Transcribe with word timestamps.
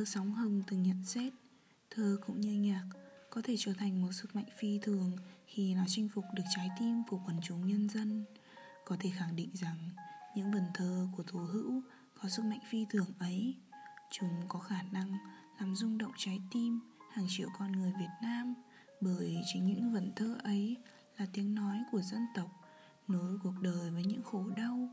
thơ 0.00 0.04
Sóng 0.04 0.32
Hồng 0.32 0.62
từng 0.66 0.82
nhận 0.82 1.04
xét. 1.04 1.32
Thơ 1.90 2.18
cũng 2.26 2.40
như 2.40 2.52
nhạc 2.52 2.84
Có 3.30 3.42
thể 3.44 3.54
trở 3.58 3.72
thành 3.72 4.02
một 4.02 4.12
sức 4.12 4.36
mạnh 4.36 4.44
phi 4.58 4.78
thường 4.78 5.16
Khi 5.46 5.74
nó 5.74 5.82
chinh 5.88 6.08
phục 6.08 6.24
được 6.34 6.42
trái 6.56 6.70
tim 6.80 7.02
của 7.10 7.20
quần 7.26 7.36
chúng 7.42 7.66
nhân 7.66 7.88
dân. 7.88 8.24
Có 8.84 8.96
thể 9.00 9.10
khẳng 9.10 9.36
định 9.36 9.50
rằng 9.54 9.76
Những 10.36 10.52
vần 10.52 10.64
thơ 10.74 11.08
của 11.16 11.22
Tố 11.22 11.38
Hữu 11.38 11.82
Có 12.22 12.28
sức 12.28 12.44
mạnh 12.44 12.58
phi 12.70 12.86
thường 12.90 13.06
ấy. 13.18 13.54
Chúng 14.10 14.42
có 14.48 14.58
khả 14.58 14.82
năng 14.82 15.14
làm 15.58 15.76
rung 15.76 15.98
động 15.98 16.12
trái 16.16 16.40
tim 16.50 16.80
hàng 17.12 17.26
triệu 17.28 17.48
con 17.58 17.72
người 17.72 17.92
Việt 17.98 18.12
Nam 18.22 18.54
bởi 19.00 19.42
chính 19.52 19.66
những 19.66 19.92
vần 19.92 20.12
thơ 20.16 20.38
ấy 20.42 20.76
là 21.18 21.26
tiếng 21.32 21.54
nói 21.54 21.78
của 21.92 22.02
dân 22.02 22.26
tộc, 22.34 22.48
nối 23.08 23.38
cuộc 23.42 23.54
đời 23.60 23.90
với 23.90 24.04
những 24.04 24.22
khổ 24.22 24.44
đau. 24.56 24.88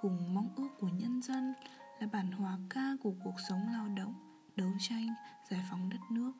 Cùng 0.00 0.34
mong 0.34 0.48
ước 0.56 0.68
của 0.78 0.88
nhân 0.88 1.22
dân 1.22 1.54
là 2.00 2.06
bản 2.12 2.32
hòa 2.32 2.58
ca 2.70 2.96
của 3.02 3.14
cuộc 3.24 3.34
sống 3.48 3.60
lao 3.72 3.88
động 3.88 4.27
đấu 4.58 4.72
tranh 4.80 5.14
giải 5.50 5.60
phóng 5.70 5.90
đất 5.90 6.00
nước 6.10 6.32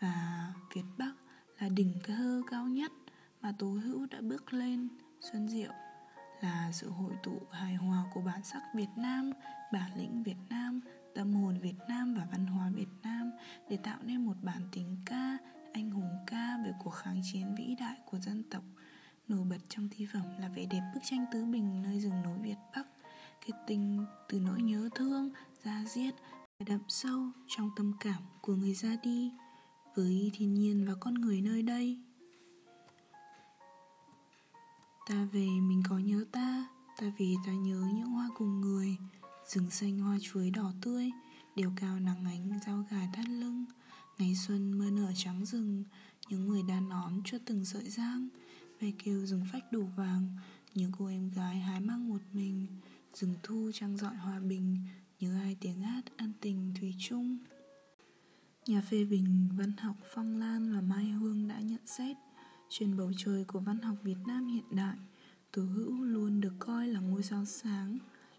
và 0.00 0.46
Việt 0.74 0.84
Bắc 0.98 1.12
là 1.58 1.68
đỉnh 1.68 1.94
cơ 2.04 2.42
cao 2.50 2.66
nhất 2.66 2.92
mà 3.42 3.52
Tố 3.58 3.66
Hữu 3.66 4.06
đã 4.06 4.20
bước 4.20 4.52
lên 4.52 4.88
Xuân 5.20 5.48
Diệu 5.48 5.72
là 6.40 6.70
sự 6.72 6.90
hội 6.90 7.12
tụ 7.22 7.40
hài 7.50 7.74
hòa 7.74 8.04
của 8.14 8.20
bản 8.20 8.44
sắc 8.44 8.62
Việt 8.74 8.88
Nam, 8.96 9.32
bản 9.72 9.90
lĩnh 9.96 10.22
Việt 10.22 10.36
Nam, 10.50 10.80
tâm 11.14 11.34
hồn 11.34 11.58
Việt 11.58 11.74
Nam 11.88 12.14
và 12.14 12.26
văn 12.30 12.46
hóa 12.46 12.70
Việt 12.74 12.88
Nam 13.02 13.30
để 13.68 13.76
tạo 13.76 13.98
nên 14.02 14.26
một 14.26 14.36
bản 14.42 14.62
tình 14.72 14.96
ca, 15.06 15.38
anh 15.72 15.90
hùng 15.90 16.18
ca 16.26 16.58
về 16.64 16.72
cuộc 16.84 16.90
kháng 16.90 17.20
chiến 17.32 17.54
vĩ 17.54 17.76
đại 17.80 17.96
của 18.04 18.18
dân 18.18 18.42
tộc. 18.50 18.62
Nổi 19.28 19.44
bật 19.50 19.58
trong 19.68 19.88
thi 19.90 20.06
phẩm 20.12 20.26
là 20.38 20.48
vẻ 20.48 20.66
đẹp 20.70 20.82
bức 20.94 21.00
tranh 21.04 21.26
tứ 21.32 21.44
bình 21.44 21.82
nơi 21.82 22.00
rừng 22.00 22.22
núi 22.22 22.38
Việt 22.38 22.58
Bắc, 22.74 22.86
kết 23.46 23.52
tinh 23.66 24.06
từ 24.28 24.40
nỗi 24.40 24.62
nhớ 24.62 24.88
thương, 24.94 25.30
ra 25.64 25.84
diết, 25.86 26.14
đậm 26.66 26.80
sâu 26.88 27.20
trong 27.48 27.70
tâm 27.76 27.92
cảm 28.00 28.22
của 28.40 28.54
người 28.54 28.74
ra 28.74 28.96
đi 29.02 29.32
với 29.94 30.30
thiên 30.34 30.54
nhiên 30.54 30.84
và 30.86 30.94
con 31.00 31.14
người 31.14 31.40
nơi 31.40 31.62
đây. 31.62 31.98
Ta 35.08 35.24
về 35.32 35.46
mình 35.46 35.82
có 35.88 35.98
nhớ 35.98 36.24
ta, 36.32 36.68
ta 36.98 37.12
về 37.18 37.34
ta 37.46 37.52
nhớ 37.52 37.88
những 37.94 38.06
hoa 38.06 38.28
cùng 38.36 38.60
người, 38.60 38.96
rừng 39.46 39.70
xanh 39.70 39.98
hoa 39.98 40.18
chuối 40.20 40.50
đỏ 40.50 40.72
tươi, 40.82 41.10
đèo 41.56 41.72
cao 41.76 42.00
nắng 42.00 42.24
ánh 42.24 42.60
dao 42.66 42.84
gà 42.90 43.08
thắt 43.12 43.28
lưng, 43.28 43.64
ngày 44.18 44.34
xuân 44.34 44.78
mưa 44.78 44.90
nở 44.90 45.12
trắng 45.16 45.46
rừng, 45.46 45.84
những 46.28 46.48
người 46.48 46.62
đàn 46.68 46.88
nón 46.88 47.12
chưa 47.24 47.38
từng 47.38 47.64
sợi 47.64 47.90
giang, 47.90 48.28
ve 48.80 48.90
kêu 49.04 49.26
rừng 49.26 49.44
phách 49.52 49.72
đủ 49.72 49.88
vàng, 49.96 50.28
những 50.74 50.92
cô 50.98 51.06
em 51.06 51.30
gái 51.30 51.58
hái 51.58 51.80
mang 51.80 52.08
một 52.08 52.20
mình, 52.32 52.66
rừng 53.14 53.34
thu 53.42 53.70
trăng 53.74 53.96
dọi 53.96 54.14
hòa 54.14 54.40
bình, 54.40 54.76
nhớ 55.20 55.34
ai 55.40 55.56
tiếng 55.60 55.80
hát 55.80 56.02
an 56.16 56.32
tình 56.40 56.72
thủy 56.80 56.94
chung. 56.98 57.38
Nhà 58.66 58.80
phê 58.80 59.04
bình 59.04 59.48
văn 59.58 59.72
học 59.78 59.96
Phong 60.14 60.36
Lan 60.36 60.72
và 60.74 60.80
Mai 60.80 61.04
Hương 61.04 61.48
đã 61.48 61.60
nhận 61.60 61.86
xét 61.86 62.16
trên 62.68 62.96
bầu 62.96 63.12
trời 63.16 63.44
của 63.44 63.60
văn 63.60 63.78
học 63.78 63.96
Việt 64.02 64.16
Nam 64.26 64.46
hiện 64.46 64.64
đại, 64.70 64.96
Tố 65.52 65.62
Hữu 65.62 66.04
luôn 66.04 66.40
được 66.40 66.52
coi 66.58 66.88
là 66.88 67.00
ngôi 67.00 67.22
sao 67.22 67.44
sáng, 67.44 67.98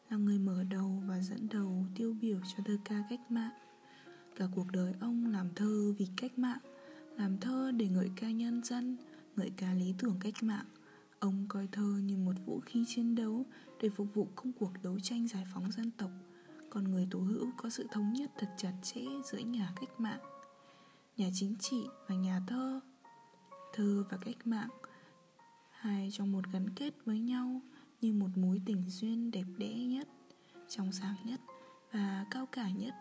là 0.10 0.18
người 0.18 0.40
mở 0.40 0.64
đầu 0.64 1.04
và 1.08 1.22
dẫn 1.22 1.48
đầu 1.52 1.86
tiêu 1.96 2.16
biểu 2.22 2.40
cho 2.40 2.64
thơ 2.66 2.78
ca 2.86 3.04
cách 3.10 3.32
mạng. 3.32 3.54
Cả 4.36 4.46
cuộc 4.56 4.72
đời 4.72 4.94
ông 5.00 5.26
làm 5.26 5.48
thơ 5.56 5.94
vì 5.98 6.08
cách 6.18 6.40
mạng, 6.40 6.60
làm 7.18 7.38
thơ 7.38 7.72
để 7.72 7.88
ngợi 7.90 8.12
ca 8.16 8.32
nhân 8.32 8.64
dân, 8.64 8.98
ngợi 9.36 9.52
ca 9.58 9.74
lý 9.74 9.94
tưởng 9.98 10.18
cách 10.20 10.44
mạng. 10.44 10.66
Ông 11.20 11.46
coi 11.48 11.68
thơ 11.72 12.00
như 12.04 12.18
một 12.18 12.36
vũ 12.46 12.60
khí 12.60 12.86
chiến 12.88 13.16
đấu 13.16 13.46
để 13.82 13.90
phục 13.90 14.14
vụ 14.14 14.28
công 14.36 14.52
cuộc 14.54 14.72
đấu 14.84 15.00
tranh 15.00 15.28
giải 15.28 15.46
phóng 15.54 15.72
dân 15.72 15.92
tộc. 15.92 16.12
Con 16.74 16.84
người 16.84 17.08
Tố 17.12 17.20
Hữu 17.20 17.48
có 17.58 17.70
sự 17.70 17.88
thống 17.92 18.14
nhất 18.14 18.32
thật 18.38 18.48
chặt 18.58 18.74
chẽ 18.82 19.02
giữa 19.26 19.38
nhà 19.38 19.74
cách 19.82 20.00
mạng, 20.00 20.20
nhà 21.18 21.30
chính 21.34 21.56
trị 21.60 21.84
và 22.08 22.16
nhà 22.16 22.42
thơ. 22.48 22.80
Thơ 23.74 24.04
và 24.10 24.18
cách 24.18 24.48
mạng 24.48 24.70
hai 25.70 26.10
trong 26.12 26.32
một 26.32 26.42
gắn 26.54 26.70
kết 26.70 26.94
với 27.06 27.20
nhau 27.20 27.62
như 28.02 28.14
một 28.14 28.28
mối 28.36 28.62
tình 28.66 28.90
duyên 28.90 29.32
đẹp 29.32 29.46
đẽ 29.58 29.74
nhất 29.74 30.08
trong 30.70 30.92
sáng 30.92 31.16
nhất 31.24 31.40
và 31.92 32.26
cao 32.32 32.46
cả 32.52 32.70
nhất 32.70 32.94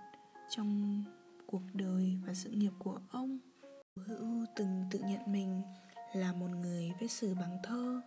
trong 0.50 1.02
cuộc 1.46 1.62
đời 1.72 2.16
và 2.26 2.34
sự 2.34 2.50
nghiệp 2.50 2.72
của 2.78 3.00
ông. 3.10 3.38
Hữu 3.96 4.46
từng 4.56 4.84
tự 4.90 4.98
nhận 4.98 5.32
mình 5.32 5.62
là 6.14 6.32
một 6.32 6.50
người 6.50 6.92
viết 7.00 7.10
sử 7.10 7.34
bằng 7.34 7.58
thơ 7.62 8.00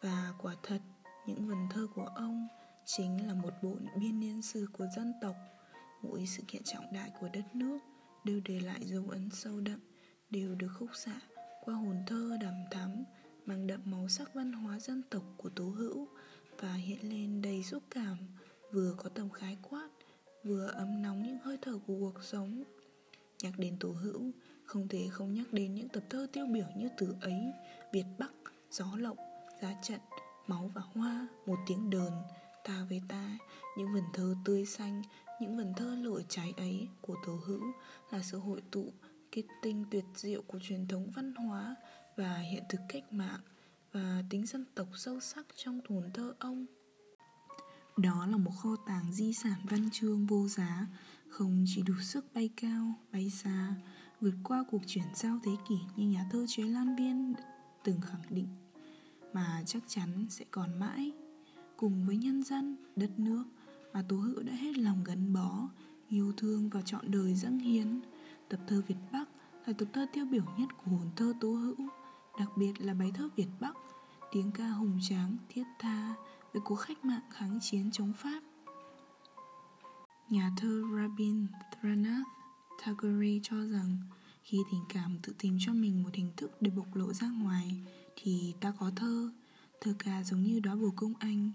và 0.00 0.32
quả 0.38 0.54
thật 0.62 0.80
những 1.26 1.48
vần 1.48 1.68
thơ 1.70 1.86
của 1.94 2.06
ông 2.14 2.48
chính 2.86 3.26
là 3.26 3.34
một 3.34 3.50
bộ 3.62 3.76
biên 4.00 4.20
niên 4.20 4.42
sử 4.42 4.66
của 4.72 4.86
dân 4.96 5.12
tộc. 5.20 5.36
Mỗi 6.02 6.26
sự 6.26 6.42
kiện 6.48 6.62
trọng 6.62 6.92
đại 6.92 7.10
của 7.20 7.28
đất 7.32 7.54
nước 7.54 7.78
đều 8.24 8.40
để 8.44 8.60
lại 8.60 8.80
dấu 8.84 9.04
ấn 9.10 9.30
sâu 9.30 9.60
đậm, 9.60 9.80
đều 10.30 10.54
được 10.54 10.70
khúc 10.78 10.88
xạ 10.94 11.20
qua 11.64 11.74
hồn 11.74 11.96
thơ 12.06 12.36
đầm 12.40 12.54
thắm, 12.70 13.04
mang 13.46 13.66
đậm 13.66 13.80
màu 13.84 14.08
sắc 14.08 14.34
văn 14.34 14.52
hóa 14.52 14.80
dân 14.80 15.02
tộc 15.10 15.22
của 15.36 15.48
tố 15.48 15.64
hữu 15.64 16.08
và 16.60 16.74
hiện 16.74 17.10
lên 17.10 17.42
đầy 17.42 17.62
xúc 17.62 17.82
cảm, 17.90 18.16
vừa 18.72 18.94
có 18.96 19.08
tầm 19.08 19.30
khái 19.30 19.56
quát, 19.62 19.88
vừa 20.44 20.66
ấm 20.66 21.02
nóng 21.02 21.22
những 21.22 21.38
hơi 21.38 21.58
thở 21.62 21.78
của 21.86 21.94
cuộc 21.98 22.22
sống. 22.22 22.62
Nhắc 23.42 23.58
đến 23.58 23.76
tố 23.80 23.90
hữu, 23.90 24.30
không 24.64 24.88
thể 24.88 25.08
không 25.10 25.34
nhắc 25.34 25.52
đến 25.52 25.74
những 25.74 25.88
tập 25.88 26.02
thơ 26.10 26.26
tiêu 26.32 26.46
biểu 26.46 26.66
như 26.76 26.88
từ 26.98 27.14
ấy, 27.20 27.52
việt 27.92 28.06
bắc, 28.18 28.32
gió 28.70 28.96
lộng, 28.96 29.18
giá 29.62 29.74
trận, 29.82 30.00
máu 30.46 30.70
và 30.74 30.82
hoa, 30.94 31.28
một 31.46 31.58
tiếng 31.66 31.90
đờn 31.90 32.12
ta 32.64 32.86
với 32.88 33.02
ta 33.08 33.38
những 33.76 33.92
vần 33.92 34.04
thơ 34.12 34.34
tươi 34.44 34.66
xanh 34.66 35.02
những 35.40 35.56
vần 35.56 35.74
thơ 35.76 35.94
lửa 35.94 36.20
cháy 36.28 36.54
ấy 36.56 36.88
của 37.00 37.16
tố 37.26 37.38
hữu 37.46 37.62
là 38.10 38.22
sự 38.22 38.38
hội 38.38 38.62
tụ 38.70 38.92
kết 39.32 39.42
tinh 39.62 39.84
tuyệt 39.90 40.04
diệu 40.14 40.42
của 40.42 40.58
truyền 40.62 40.88
thống 40.88 41.10
văn 41.14 41.34
hóa 41.34 41.76
và 42.16 42.38
hiện 42.38 42.62
thực 42.68 42.80
cách 42.88 43.12
mạng 43.12 43.40
và 43.92 44.22
tính 44.30 44.46
dân 44.46 44.64
tộc 44.74 44.88
sâu 44.94 45.20
sắc 45.20 45.46
trong 45.56 45.80
thuần 45.88 46.12
thơ 46.12 46.34
ông. 46.38 46.66
Đó 47.96 48.26
là 48.26 48.36
một 48.36 48.50
kho 48.50 48.76
tàng 48.86 49.12
di 49.12 49.32
sản 49.32 49.60
văn 49.64 49.88
chương 49.92 50.26
vô 50.26 50.48
giá, 50.48 50.86
không 51.28 51.64
chỉ 51.66 51.82
đủ 51.82 51.94
sức 52.02 52.24
bay 52.34 52.50
cao, 52.56 52.94
bay 53.12 53.30
xa, 53.30 53.74
vượt 54.20 54.34
qua 54.44 54.64
cuộc 54.70 54.82
chuyển 54.86 55.04
giao 55.14 55.38
thế 55.44 55.52
kỷ 55.68 55.74
như 55.96 56.08
nhà 56.08 56.26
thơ 56.32 56.46
Chế 56.48 56.62
Lan 56.62 56.96
Viên 56.96 57.34
từng 57.84 58.00
khẳng 58.00 58.22
định, 58.30 58.48
mà 59.32 59.62
chắc 59.66 59.82
chắn 59.86 60.26
sẽ 60.30 60.44
còn 60.50 60.78
mãi, 60.78 61.12
cùng 61.76 62.06
với 62.06 62.16
nhân 62.16 62.42
dân, 62.42 62.76
đất 62.96 63.18
nước 63.18 63.44
mà 63.92 64.04
Tố 64.08 64.16
Hữu 64.16 64.42
đã 64.42 64.52
hết 64.52 64.78
lòng 64.78 65.04
gắn 65.04 65.32
bó, 65.32 65.68
yêu 66.08 66.32
thương 66.36 66.68
và 66.68 66.82
chọn 66.82 67.10
đời 67.10 67.34
dâng 67.34 67.58
hiến. 67.58 68.00
Tập 68.48 68.60
thơ 68.66 68.82
Việt 68.88 68.96
Bắc 69.12 69.24
là 69.66 69.72
tập 69.72 69.88
thơ 69.92 70.06
tiêu 70.12 70.26
biểu 70.26 70.44
nhất 70.58 70.68
của 70.76 70.90
hồn 70.90 71.10
thơ 71.16 71.32
Tố 71.40 71.52
Hữu, 71.52 71.76
đặc 72.38 72.48
biệt 72.56 72.72
là 72.78 72.94
bài 72.94 73.10
thơ 73.14 73.28
Việt 73.36 73.48
Bắc, 73.60 73.76
tiếng 74.32 74.50
ca 74.50 74.68
hùng 74.68 74.98
tráng, 75.08 75.36
thiết 75.48 75.64
tha 75.78 76.14
về 76.52 76.60
cuộc 76.64 76.76
khách 76.76 77.04
mạng 77.04 77.22
kháng 77.30 77.58
chiến 77.62 77.90
chống 77.92 78.12
Pháp. 78.12 78.40
Nhà 80.30 80.50
thơ 80.56 80.82
Rabindranath 80.96 82.28
Tagore 82.84 83.38
cho 83.42 83.56
rằng 83.56 83.96
khi 84.42 84.58
tình 84.70 84.80
cảm 84.88 85.18
tự 85.22 85.32
tìm 85.38 85.56
cho 85.60 85.72
mình 85.72 86.02
một 86.02 86.10
hình 86.14 86.32
thức 86.36 86.62
để 86.62 86.70
bộc 86.70 86.96
lộ 86.96 87.12
ra 87.12 87.28
ngoài 87.28 87.84
thì 88.16 88.54
ta 88.60 88.72
có 88.78 88.90
thơ. 88.96 89.30
Thơ 89.80 89.94
ca 89.98 90.22
giống 90.24 90.42
như 90.42 90.60
đóa 90.60 90.74
bồ 90.74 90.90
công 90.96 91.14
anh, 91.18 91.50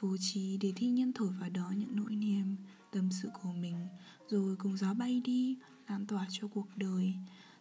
vô 0.00 0.16
trí 0.20 0.56
để 0.56 0.72
thi 0.76 0.90
nhân 0.90 1.12
thổi 1.12 1.32
vào 1.40 1.50
đó 1.50 1.72
những 1.76 1.96
nỗi 1.96 2.16
niềm, 2.16 2.56
tâm 2.92 3.08
sự 3.22 3.28
của 3.42 3.52
mình, 3.52 3.86
rồi 4.28 4.56
cùng 4.56 4.76
gió 4.76 4.94
bay 4.94 5.20
đi, 5.24 5.58
lan 5.88 6.06
tỏa 6.06 6.26
cho 6.30 6.48
cuộc 6.48 6.66
đời 6.76 7.14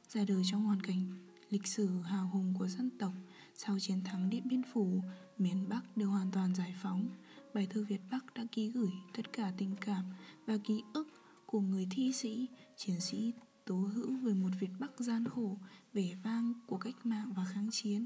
ra 0.10 0.24
đời 0.28 0.42
trong 0.52 0.66
hoàn 0.66 0.82
cảnh 0.82 1.28
lịch 1.50 1.68
sử 1.68 2.02
hào 2.02 2.28
hùng 2.28 2.54
của 2.60 2.68
dân 2.68 2.90
tộc 3.00 3.14
sau 3.56 3.80
chiến 3.80 4.04
thắng 4.04 4.30
Điện 4.30 4.44
Biên 4.46 4.62
Phủ, 4.74 5.02
miền 5.38 5.70
Bắc 5.70 5.98
đều 5.98 6.10
hoàn 6.10 6.32
toàn 6.32 6.56
giải 6.56 6.76
phóng. 6.82 7.10
Bài 7.54 7.68
thơ 7.70 7.86
Việt 7.90 8.02
Bắc 8.12 8.34
đã 8.34 8.46
ký 8.52 8.70
gửi 8.70 8.92
tất 9.14 9.34
cả 9.34 9.52
tình 9.58 9.76
cảm 9.82 10.06
và 10.46 10.58
ký 10.64 10.84
ức 10.94 11.08
của 11.46 11.60
người 11.60 11.88
thi 11.92 12.14
sĩ, 12.14 12.48
chiến 12.78 13.00
sĩ 13.00 13.34
tố 13.66 13.76
hữu 13.76 14.16
về 14.16 14.34
một 14.34 14.50
Việt 14.60 14.72
Bắc 14.80 15.00
gian 15.00 15.26
khổ, 15.28 15.58
vẻ 15.94 16.16
vang 16.24 16.54
của 16.68 16.78
cách 16.78 17.06
mạng 17.06 17.34
và 17.36 17.46
kháng 17.46 17.70
chiến, 17.72 18.06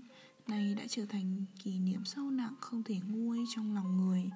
nay 0.50 0.76
đã 0.76 0.84
trở 0.90 1.06
thành 1.06 1.46
kỷ 1.64 1.80
niệm 1.80 2.06
sâu 2.06 2.32
nặng 2.32 2.54
không 2.60 2.84
thể 2.84 2.96
nguôi 3.08 3.40
trong 3.56 3.76
lòng 3.76 3.98
người. 3.98 4.30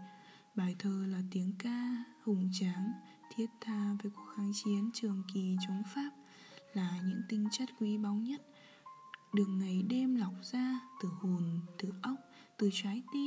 Bài 0.56 0.76
thơ 0.80 1.06
là 1.08 1.22
tiếng 1.32 1.54
ca 1.60 2.04
hùng 2.24 2.50
tráng, 2.60 2.92
thiết 3.36 3.46
tha 3.62 3.96
về 4.04 4.10
cuộc 4.16 4.34
kháng 4.36 4.52
chiến 4.54 4.90
trường 4.94 5.24
kỳ 5.34 5.56
chống 5.68 5.84
Pháp 5.96 6.12
là 6.74 7.00
những 7.06 7.22
tinh 7.30 7.48
chất 7.52 7.70
quý 7.80 7.98
báu 7.98 8.16
nhất 8.16 8.42
được 9.34 9.48
ngày 9.48 9.84
đêm 9.90 10.16
lọc 10.16 10.34
ra 10.52 10.80
từ 11.02 11.10
hồn, 11.10 11.60
từ 11.78 11.90
óc, 12.02 12.16
từ 12.58 12.70
trái 12.74 13.02
tim, 13.14 13.21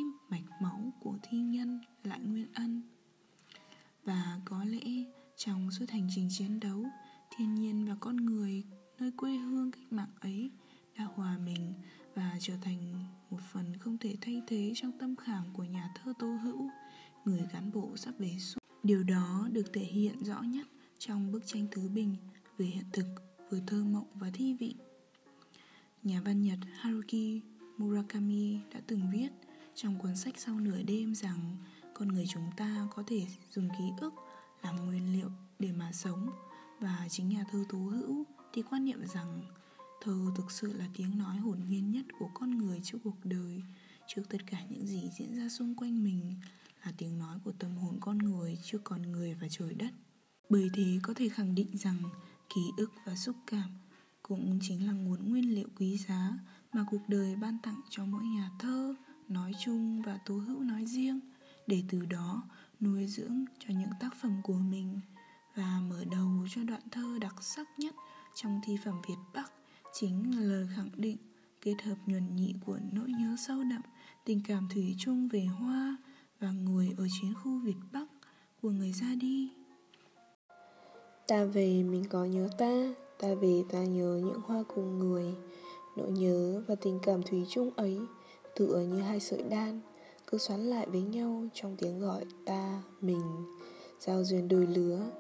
trước 44.17 44.23
tất 44.29 44.39
cả 44.47 44.59
những 44.69 44.87
gì 44.87 45.11
diễn 45.19 45.37
ra 45.37 45.49
xung 45.49 45.75
quanh 45.75 46.05
mình 46.05 46.35
là 46.85 46.93
tiếng 46.99 47.19
nói 47.19 47.39
của 47.45 47.53
tâm 47.53 47.77
hồn 47.77 47.99
con 48.01 48.19
người 48.19 48.59
trước 48.63 48.79
con 48.85 49.03
người 49.03 49.35
và 49.35 49.47
trời 49.51 49.75
đất. 49.75 49.91
Bởi 50.49 50.71
thế 50.75 50.99
có 51.03 51.15
thể 51.17 51.29
khẳng 51.29 51.55
định 51.55 51.77
rằng 51.77 52.03
ký 52.55 52.61
ức 52.77 52.93
và 53.07 53.17
xúc 53.17 53.37
cảm 53.47 53.71
cũng 54.23 54.59
chính 54.63 54.87
là 54.87 54.93
nguồn 54.93 55.31
nguyên 55.31 55.55
liệu 55.55 55.69
quý 55.79 55.99
giá 55.99 56.39
mà 56.73 56.85
cuộc 56.91 57.09
đời 57.09 57.37
ban 57.37 57.59
tặng 57.63 57.81
cho 57.91 58.05
mỗi 58.05 58.25
nhà 58.25 58.51
thơ 58.59 58.95
nói 59.29 59.53
chung 59.65 60.03
và 60.03 60.19
tố 60.27 60.35
hữu 60.35 60.61
nói 60.61 60.87
riêng. 60.87 61.21
Để 61.67 61.83
từ 61.89 62.07
đó 62.07 62.43
nuôi 62.81 63.07
dưỡng 63.07 63.45
cho 63.59 63.75
những 63.75 63.91
tác 64.01 64.15
phẩm 64.23 64.41
của 64.43 64.59
mình 64.59 65.01
và 65.55 65.81
mở 65.89 66.05
đầu 66.11 66.47
cho 66.51 66.65
đoạn 66.65 66.83
thơ 66.91 67.19
đặc 67.21 67.35
sắc 67.43 67.69
nhất 67.79 67.95
trong 68.35 68.61
thi 68.65 68.77
phẩm 68.85 68.95
Việt 69.09 69.19
Bắc 69.35 69.53
chính 70.01 70.37
là 70.37 70.43
lời 70.43 70.69
khẳng 70.77 70.91
định 70.97 71.17
kết 71.61 71.83
hợp 71.83 71.97
nhuần 72.07 72.37
nhị 72.37 72.55
của 72.65 72.79
nỗi 72.93 73.11
nhớ 73.11 73.37
sâu 73.47 73.65
đậm, 73.65 73.81
tình 74.25 74.41
cảm 74.49 74.69
thủy 74.75 74.95
chung 74.99 75.29
về 75.29 75.45
hoa 75.45 75.97
và 76.41 76.51
người 76.51 76.95
ở 76.99 77.07
chiến 77.21 77.35
khu 77.35 77.59
Việt 77.65 77.77
Bắc 77.93 78.07
của 78.63 78.71
người 78.71 78.93
ra 78.93 79.15
đi. 79.21 79.51
Ta 81.29 81.45
về 81.45 81.83
mình 81.83 82.05
có 82.11 82.25
nhớ 82.25 82.49
ta, 82.59 82.95
ta 83.21 83.35
về 83.35 83.63
ta 83.73 83.79
nhớ 83.79 84.21
những 84.25 84.41
hoa 84.45 84.63
cùng 84.75 84.99
người, 84.99 85.35
nỗi 85.97 86.11
nhớ 86.11 86.63
và 86.67 86.75
tình 86.75 86.99
cảm 87.03 87.23
thủy 87.23 87.47
chung 87.49 87.71
ấy 87.77 88.01
tựa 88.57 88.81
như 88.81 89.01
hai 89.01 89.21
sợi 89.21 89.43
đan 89.43 89.81
cứ 90.27 90.39
xoắn 90.39 90.61
lại 90.61 90.87
với 90.91 91.03
nhau 91.03 91.45
trong 91.55 91.77
tiếng 91.77 92.01
gọi 92.01 92.25
ta, 92.47 92.83
mình, 93.01 93.45
giao 94.01 94.25
duyên 94.25 94.49
đôi 94.49 94.67
lứa, 94.67 95.11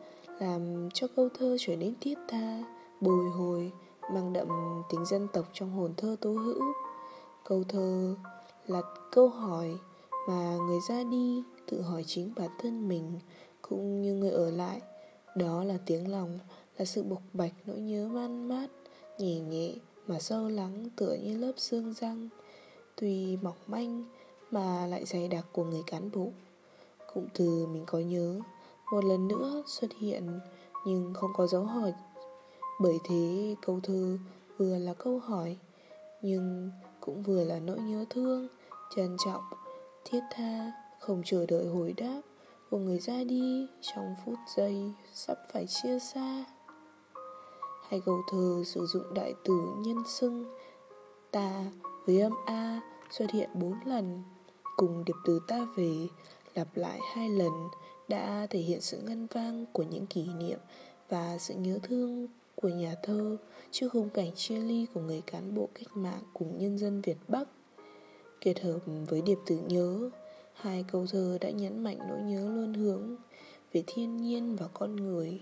làm 0.41 0.89
cho 0.95 1.06
câu 1.17 1.29
thơ 1.39 1.56
trở 1.61 1.77
nên 1.77 1.95
thiết 2.01 2.19
tha, 2.29 2.65
bồi 3.01 3.31
hồi, 3.31 3.73
mang 4.15 4.33
đậm 4.33 4.49
tính 4.91 5.05
dân 5.06 5.29
tộc 5.33 5.45
trong 5.53 5.71
hồn 5.71 5.95
thơ 5.97 6.17
tố 6.21 6.33
hữu. 6.33 6.62
Câu 7.45 7.65
thơ 7.69 8.17
là 8.67 8.83
câu 9.13 9.29
hỏi 9.29 9.79
mà 10.29 10.57
người 10.57 10.79
ra 10.89 11.05
đi 11.05 11.43
tự 11.67 11.81
hỏi 11.81 12.05
chính 12.07 12.33
bản 12.37 12.51
thân 12.59 12.89
mình 12.89 13.19
cũng 13.63 14.03
như 14.03 14.15
người 14.15 14.31
ở 14.31 14.51
lại. 14.51 14.81
Đó 15.37 15.65
là 15.65 15.79
tiếng 15.87 16.11
lòng, 16.11 16.39
là 16.79 16.85
sự 16.85 17.03
bộc 17.03 17.23
bạch 17.33 17.53
nỗi 17.67 17.81
nhớ 17.81 18.09
man 18.09 18.49
mát, 18.49 18.67
nhẹ 19.19 19.41
nhẹ 19.41 19.75
mà 20.07 20.19
sâu 20.19 20.49
lắng 20.49 20.89
tựa 20.97 21.15
như 21.15 21.39
lớp 21.39 21.53
xương 21.57 21.95
răng. 21.95 22.29
Tuy 22.97 23.37
mỏng 23.37 23.57
manh 23.67 24.05
mà 24.51 24.87
lại 24.87 25.05
dày 25.05 25.29
đặc 25.29 25.47
của 25.53 25.65
người 25.65 25.83
cán 25.87 26.11
bộ. 26.13 26.29
Cụm 27.15 27.27
từ 27.35 27.67
mình 27.67 27.85
có 27.87 27.99
nhớ 27.99 28.41
một 28.93 29.05
lần 29.05 29.29
nữa 29.29 29.63
xuất 29.67 29.91
hiện 30.01 30.41
nhưng 30.87 31.15
không 31.15 31.31
có 31.35 31.47
dấu 31.47 31.65
hỏi. 31.65 31.93
Bởi 32.81 32.99
thế 33.09 33.55
câu 33.63 33.81
thơ 33.83 34.19
vừa 34.57 34.79
là 34.79 34.95
câu 34.95 35.19
hỏi 35.19 35.57
nhưng 36.23 36.71
cũng 37.05 37.23
vừa 37.23 37.45
là 37.45 37.59
nỗi 37.59 37.79
nhớ 37.79 38.05
thương, 38.11 38.49
trân 38.97 39.17
trọng, 39.25 39.43
thiết 40.05 40.21
tha, 40.31 40.73
không 41.01 41.23
chờ 41.25 41.47
đợi 41.47 41.67
hồi 41.67 41.95
đáp 41.97 42.21
của 42.71 42.79
người 42.79 42.99
ra 42.99 43.25
đi. 43.25 43.67
Trong 43.81 44.15
phút 44.25 44.35
giây 44.56 44.93
sắp 45.15 45.39
phải 45.53 45.67
chia 45.67 45.99
xa. 45.99 46.45
Hai 47.89 48.01
câu 48.06 48.23
thơ 48.31 48.62
sử 48.67 48.87
dụng 48.87 49.15
đại 49.15 49.35
từ 49.45 49.55
nhân 49.79 49.97
xưng 50.06 50.45
ta 51.31 51.65
với 52.06 52.21
âm 52.21 52.33
A 52.47 52.81
xuất 53.11 53.31
hiện 53.31 53.51
bốn 53.55 53.75
lần. 53.85 54.23
Cùng 54.77 55.05
điệp 55.05 55.17
từ 55.25 55.41
ta 55.49 55.67
về 55.77 56.09
lặp 56.55 56.77
lại 56.77 56.99
hai 57.15 57.29
lần 57.29 57.53
đã 58.09 58.47
thể 58.51 58.59
hiện 58.59 58.81
sự 58.81 58.99
ngân 58.99 59.27
vang 59.27 59.67
của 59.73 59.83
những 59.83 60.06
kỷ 60.06 60.27
niệm 60.27 60.59
và 61.09 61.39
sự 61.39 61.55
nhớ 61.55 61.79
thương 61.83 62.29
của 62.65 62.71
nhà 62.71 62.95
thơ 63.03 63.37
trước 63.71 63.89
khung 63.93 64.11
cảnh 64.11 64.31
chia 64.35 64.59
ly 64.59 64.87
của 64.95 65.01
người 65.01 65.23
cán 65.27 65.55
bộ 65.55 65.69
cách 65.75 65.97
mạng 65.97 66.23
cùng 66.33 66.59
nhân 66.59 66.79
dân 66.79 67.01
Việt 67.01 67.17
Bắc. 67.29 67.49
Kết 68.41 68.61
hợp 68.61 68.79
với 69.09 69.23
điệp 69.23 69.39
từ 69.47 69.59
nhớ, 69.69 70.11
hai 70.55 70.85
câu 70.93 71.07
thơ 71.07 71.39
đã 71.41 71.51
nhấn 71.51 71.85
mạnh 71.85 71.99
nỗi 72.09 72.23
nhớ 72.23 72.51
luôn 72.55 72.75
hướng 72.75 73.17
về 73.73 73.85
thiên 73.87 74.17
nhiên 74.17 74.57
và 74.57 74.67
con 74.75 74.97
người, 74.97 75.41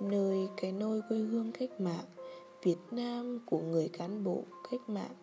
nơi 0.00 0.48
cái 0.56 0.72
nôi 0.72 1.00
quê 1.08 1.18
hương 1.18 1.52
cách 1.52 1.80
mạng 1.80 2.04
Việt 2.62 2.78
Nam 2.90 3.38
của 3.46 3.58
người 3.58 3.88
cán 3.88 4.24
bộ 4.24 4.42
cách 4.70 4.88
mạng 4.88 5.14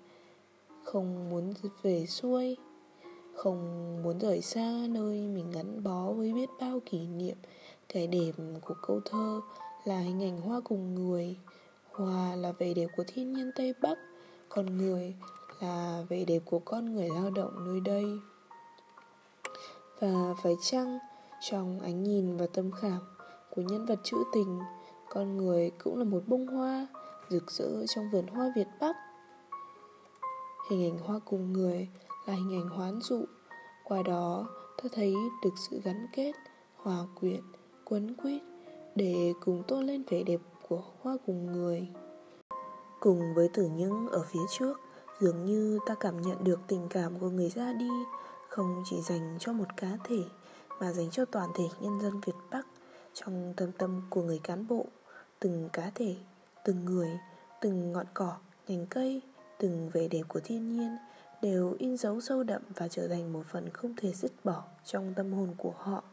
không 0.84 1.30
muốn 1.30 1.54
về 1.82 2.06
xuôi 2.06 2.58
không 3.34 3.60
muốn 4.04 4.20
rời 4.20 4.42
xa 4.42 4.88
nơi 4.90 5.28
mình 5.28 5.52
gắn 5.52 5.84
bó 5.84 6.12
với 6.12 6.34
biết 6.34 6.50
bao 6.60 6.80
kỷ 6.86 7.00
niệm 7.08 7.38
cái 7.94 8.08
đẹp 8.08 8.32
của 8.62 8.76
câu 8.88 9.02
thơ 9.06 9.42
là 9.86 10.00
hình 10.00 10.24
ảnh 10.24 10.38
hoa 10.38 10.60
cùng 10.64 10.96
người. 10.96 11.38
Hoa 11.92 12.36
là 12.36 12.52
vẻ 12.52 12.74
đẹp 12.74 12.88
của 12.98 13.04
thiên 13.08 13.34
nhiên 13.34 13.52
tây 13.56 13.74
bắc, 13.82 13.98
còn 14.50 14.78
người 14.78 15.16
là 15.60 16.04
vẻ 16.10 16.26
đẹp 16.26 16.40
của 16.46 16.60
con 16.60 16.94
người 16.94 17.10
lao 17.10 17.30
động 17.30 17.66
nơi 17.66 17.80
đây. 17.80 18.06
Và 20.00 20.34
phải 20.44 20.56
chăng 20.62 21.00
trong 21.42 21.80
ánh 21.80 22.04
nhìn 22.04 22.38
và 22.38 22.48
tâm 22.54 22.72
khảm 22.72 23.00
của 23.50 23.62
nhân 23.62 23.86
vật 23.86 24.00
trữ 24.04 24.18
tình, 24.34 24.60
con 25.10 25.38
người 25.38 25.72
cũng 25.84 25.98
là 25.98 26.04
một 26.04 26.24
bông 26.28 26.48
hoa 26.48 26.88
rực 27.30 27.52
rỡ 27.52 27.86
trong 27.88 28.10
vườn 28.12 28.28
hoa 28.28 28.52
việt 28.56 28.68
bắc? 28.80 28.96
Hình 30.70 30.84
ảnh 30.84 30.98
hoa 30.98 31.20
cùng 31.26 31.54
người 31.54 31.90
là 32.26 32.34
hình 32.34 32.54
ảnh 32.54 32.70
hoán 32.70 33.00
dụ. 33.02 33.26
Qua 33.84 34.04
đó, 34.04 34.48
ta 34.78 34.90
thấy 34.92 35.16
được 35.44 35.54
sự 35.70 35.82
gắn 35.84 36.08
kết, 36.14 36.32
hòa 36.76 37.06
quyện, 37.20 37.42
quấn 37.86 38.16
quýt 38.16 38.42
để 39.00 39.34
cùng 39.40 39.64
tôn 39.68 39.86
lên 39.86 40.04
vẻ 40.10 40.24
đẹp 40.24 40.40
của 40.68 40.84
hoa 41.02 41.18
cùng 41.26 41.46
người 41.46 41.88
cùng 43.00 43.34
với 43.34 43.50
tử 43.54 43.70
những 43.76 44.08
ở 44.08 44.24
phía 44.32 44.40
trước, 44.60 44.80
dường 45.20 45.46
như 45.46 45.80
ta 45.88 45.96
cảm 46.00 46.22
nhận 46.22 46.44
được 46.44 46.60
tình 46.68 46.88
cảm 46.90 47.20
của 47.20 47.30
người 47.30 47.50
ra 47.50 47.74
đi, 47.74 47.90
không 48.50 48.84
chỉ 48.90 49.02
dành 49.02 49.38
cho 49.40 49.54
một 49.54 49.78
cá 49.78 49.98
thể, 50.04 50.24
mà 50.80 50.92
dành 50.92 51.10
cho 51.10 51.26
toàn 51.26 51.50
thể 51.56 51.64
nhân 51.82 52.02
dân 52.02 52.22
Việt 52.26 52.34
Bắc 52.52 52.68
trong 53.14 53.54
tâm 53.58 53.72
tâm 53.72 54.02
của 54.10 54.22
người 54.22 54.40
cán 54.44 54.68
bộ, 54.68 54.86
từng 55.40 55.70
cá 55.74 55.92
thể, 55.96 56.16
từng 56.66 56.86
người, 56.86 57.10
từng 57.62 57.92
ngọn 57.92 58.06
cỏ, 58.14 58.34
nhành 58.68 58.86
cây, 58.86 59.22
từng 59.58 59.90
vẻ 59.94 60.08
đẹp 60.08 60.24
của 60.28 60.40
thiên 60.44 60.70
nhiên 60.70 60.98
đều 61.42 61.76
in 61.80 61.98
dấu 61.98 62.22
sâu 62.22 62.44
đậm 62.44 62.62
và 62.76 62.88
trở 62.88 63.08
thành 63.08 63.34
một 63.34 63.44
phần 63.52 63.70
không 63.70 63.94
thể 63.98 64.14
dứt 64.14 64.32
bỏ 64.44 64.64
trong 64.86 65.14
tâm 65.16 65.34
hồn 65.34 65.50
của 65.58 65.74
họ. 65.78 66.04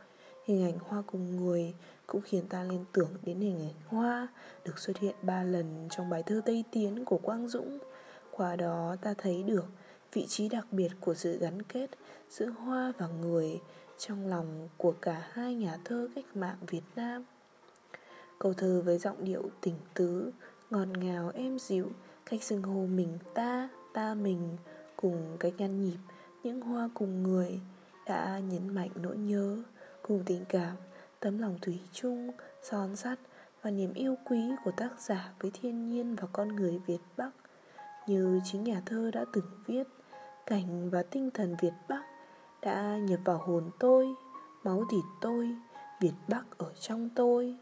Hình 0.44 0.64
ảnh 0.64 0.78
hoa 0.88 1.02
cùng 1.06 1.36
người 1.36 1.74
cũng 2.06 2.20
khiến 2.20 2.46
ta 2.48 2.62
liên 2.62 2.84
tưởng 2.92 3.10
đến 3.22 3.40
hình 3.40 3.58
ảnh 3.58 3.74
hoa 3.86 4.28
được 4.64 4.78
xuất 4.78 4.98
hiện 4.98 5.14
ba 5.22 5.42
lần 5.42 5.88
trong 5.90 6.10
bài 6.10 6.22
thơ 6.26 6.40
Tây 6.44 6.64
Tiến 6.72 7.04
của 7.04 7.18
Quang 7.18 7.48
Dũng. 7.48 7.78
Qua 8.30 8.56
đó 8.56 8.96
ta 9.02 9.14
thấy 9.18 9.42
được 9.42 9.64
vị 10.12 10.26
trí 10.26 10.48
đặc 10.48 10.66
biệt 10.70 10.88
của 11.00 11.14
sự 11.14 11.38
gắn 11.38 11.62
kết 11.62 11.90
giữa 12.30 12.46
hoa 12.46 12.92
và 12.98 13.06
người 13.06 13.60
trong 13.98 14.28
lòng 14.28 14.68
của 14.76 14.94
cả 15.00 15.28
hai 15.32 15.54
nhà 15.54 15.78
thơ 15.84 16.08
cách 16.14 16.36
mạng 16.36 16.56
Việt 16.66 16.82
Nam. 16.96 17.24
Câu 18.38 18.52
thơ 18.54 18.82
với 18.84 18.98
giọng 18.98 19.24
điệu 19.24 19.50
tình 19.60 19.76
tứ, 19.94 20.30
ngọt 20.70 20.88
ngào 20.98 21.32
êm 21.34 21.58
dịu, 21.58 21.90
cách 22.26 22.42
xưng 22.42 22.62
hô 22.62 22.86
mình 22.86 23.18
ta, 23.34 23.68
ta 23.94 24.14
mình 24.14 24.56
cùng 24.96 25.36
cách 25.40 25.52
ngăn 25.58 25.80
nhịp 25.80 25.98
những 26.42 26.60
hoa 26.60 26.88
cùng 26.94 27.22
người 27.22 27.60
đã 28.06 28.38
nhấn 28.38 28.74
mạnh 28.74 28.90
nỗi 28.94 29.16
nhớ 29.16 29.62
cùng 30.02 30.22
tình 30.26 30.44
cảm 30.48 30.76
tấm 31.20 31.38
lòng 31.38 31.58
thủy 31.62 31.80
chung, 31.92 32.30
son 32.62 32.96
sắt 32.96 33.18
và 33.62 33.70
niềm 33.70 33.94
yêu 33.94 34.16
quý 34.24 34.50
của 34.64 34.70
tác 34.70 34.90
giả 34.98 35.32
với 35.40 35.50
thiên 35.54 35.88
nhiên 35.88 36.16
và 36.16 36.28
con 36.32 36.48
người 36.48 36.80
Việt 36.86 37.00
Bắc. 37.16 37.30
Như 38.06 38.40
chính 38.44 38.64
nhà 38.64 38.82
thơ 38.86 39.10
đã 39.10 39.24
từng 39.32 39.50
viết, 39.66 39.86
cảnh 40.46 40.90
và 40.90 41.02
tinh 41.02 41.30
thần 41.34 41.56
Việt 41.62 41.74
Bắc 41.88 42.02
đã 42.62 42.98
nhập 42.98 43.20
vào 43.24 43.38
hồn 43.38 43.70
tôi, 43.78 44.14
máu 44.64 44.84
thịt 44.90 45.04
tôi, 45.20 45.48
Việt 46.00 46.14
Bắc 46.28 46.44
ở 46.58 46.72
trong 46.80 47.08
tôi. 47.14 47.56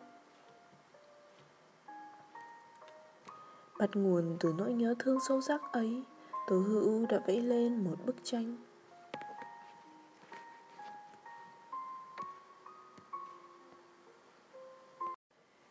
Bắt 3.79 3.91
nguồn 3.95 4.37
từ 4.41 4.55
nỗi 4.59 4.73
nhớ 4.73 4.95
thương 4.99 5.19
sâu 5.29 5.41
sắc 5.41 5.61
ấy, 5.73 6.05
Tố 6.47 6.57
hữu 6.57 7.07
đã 7.07 7.19
vẽ 7.27 7.35
lên 7.35 7.85
một 7.85 7.97
bức 8.07 8.17
tranh. 8.23 8.57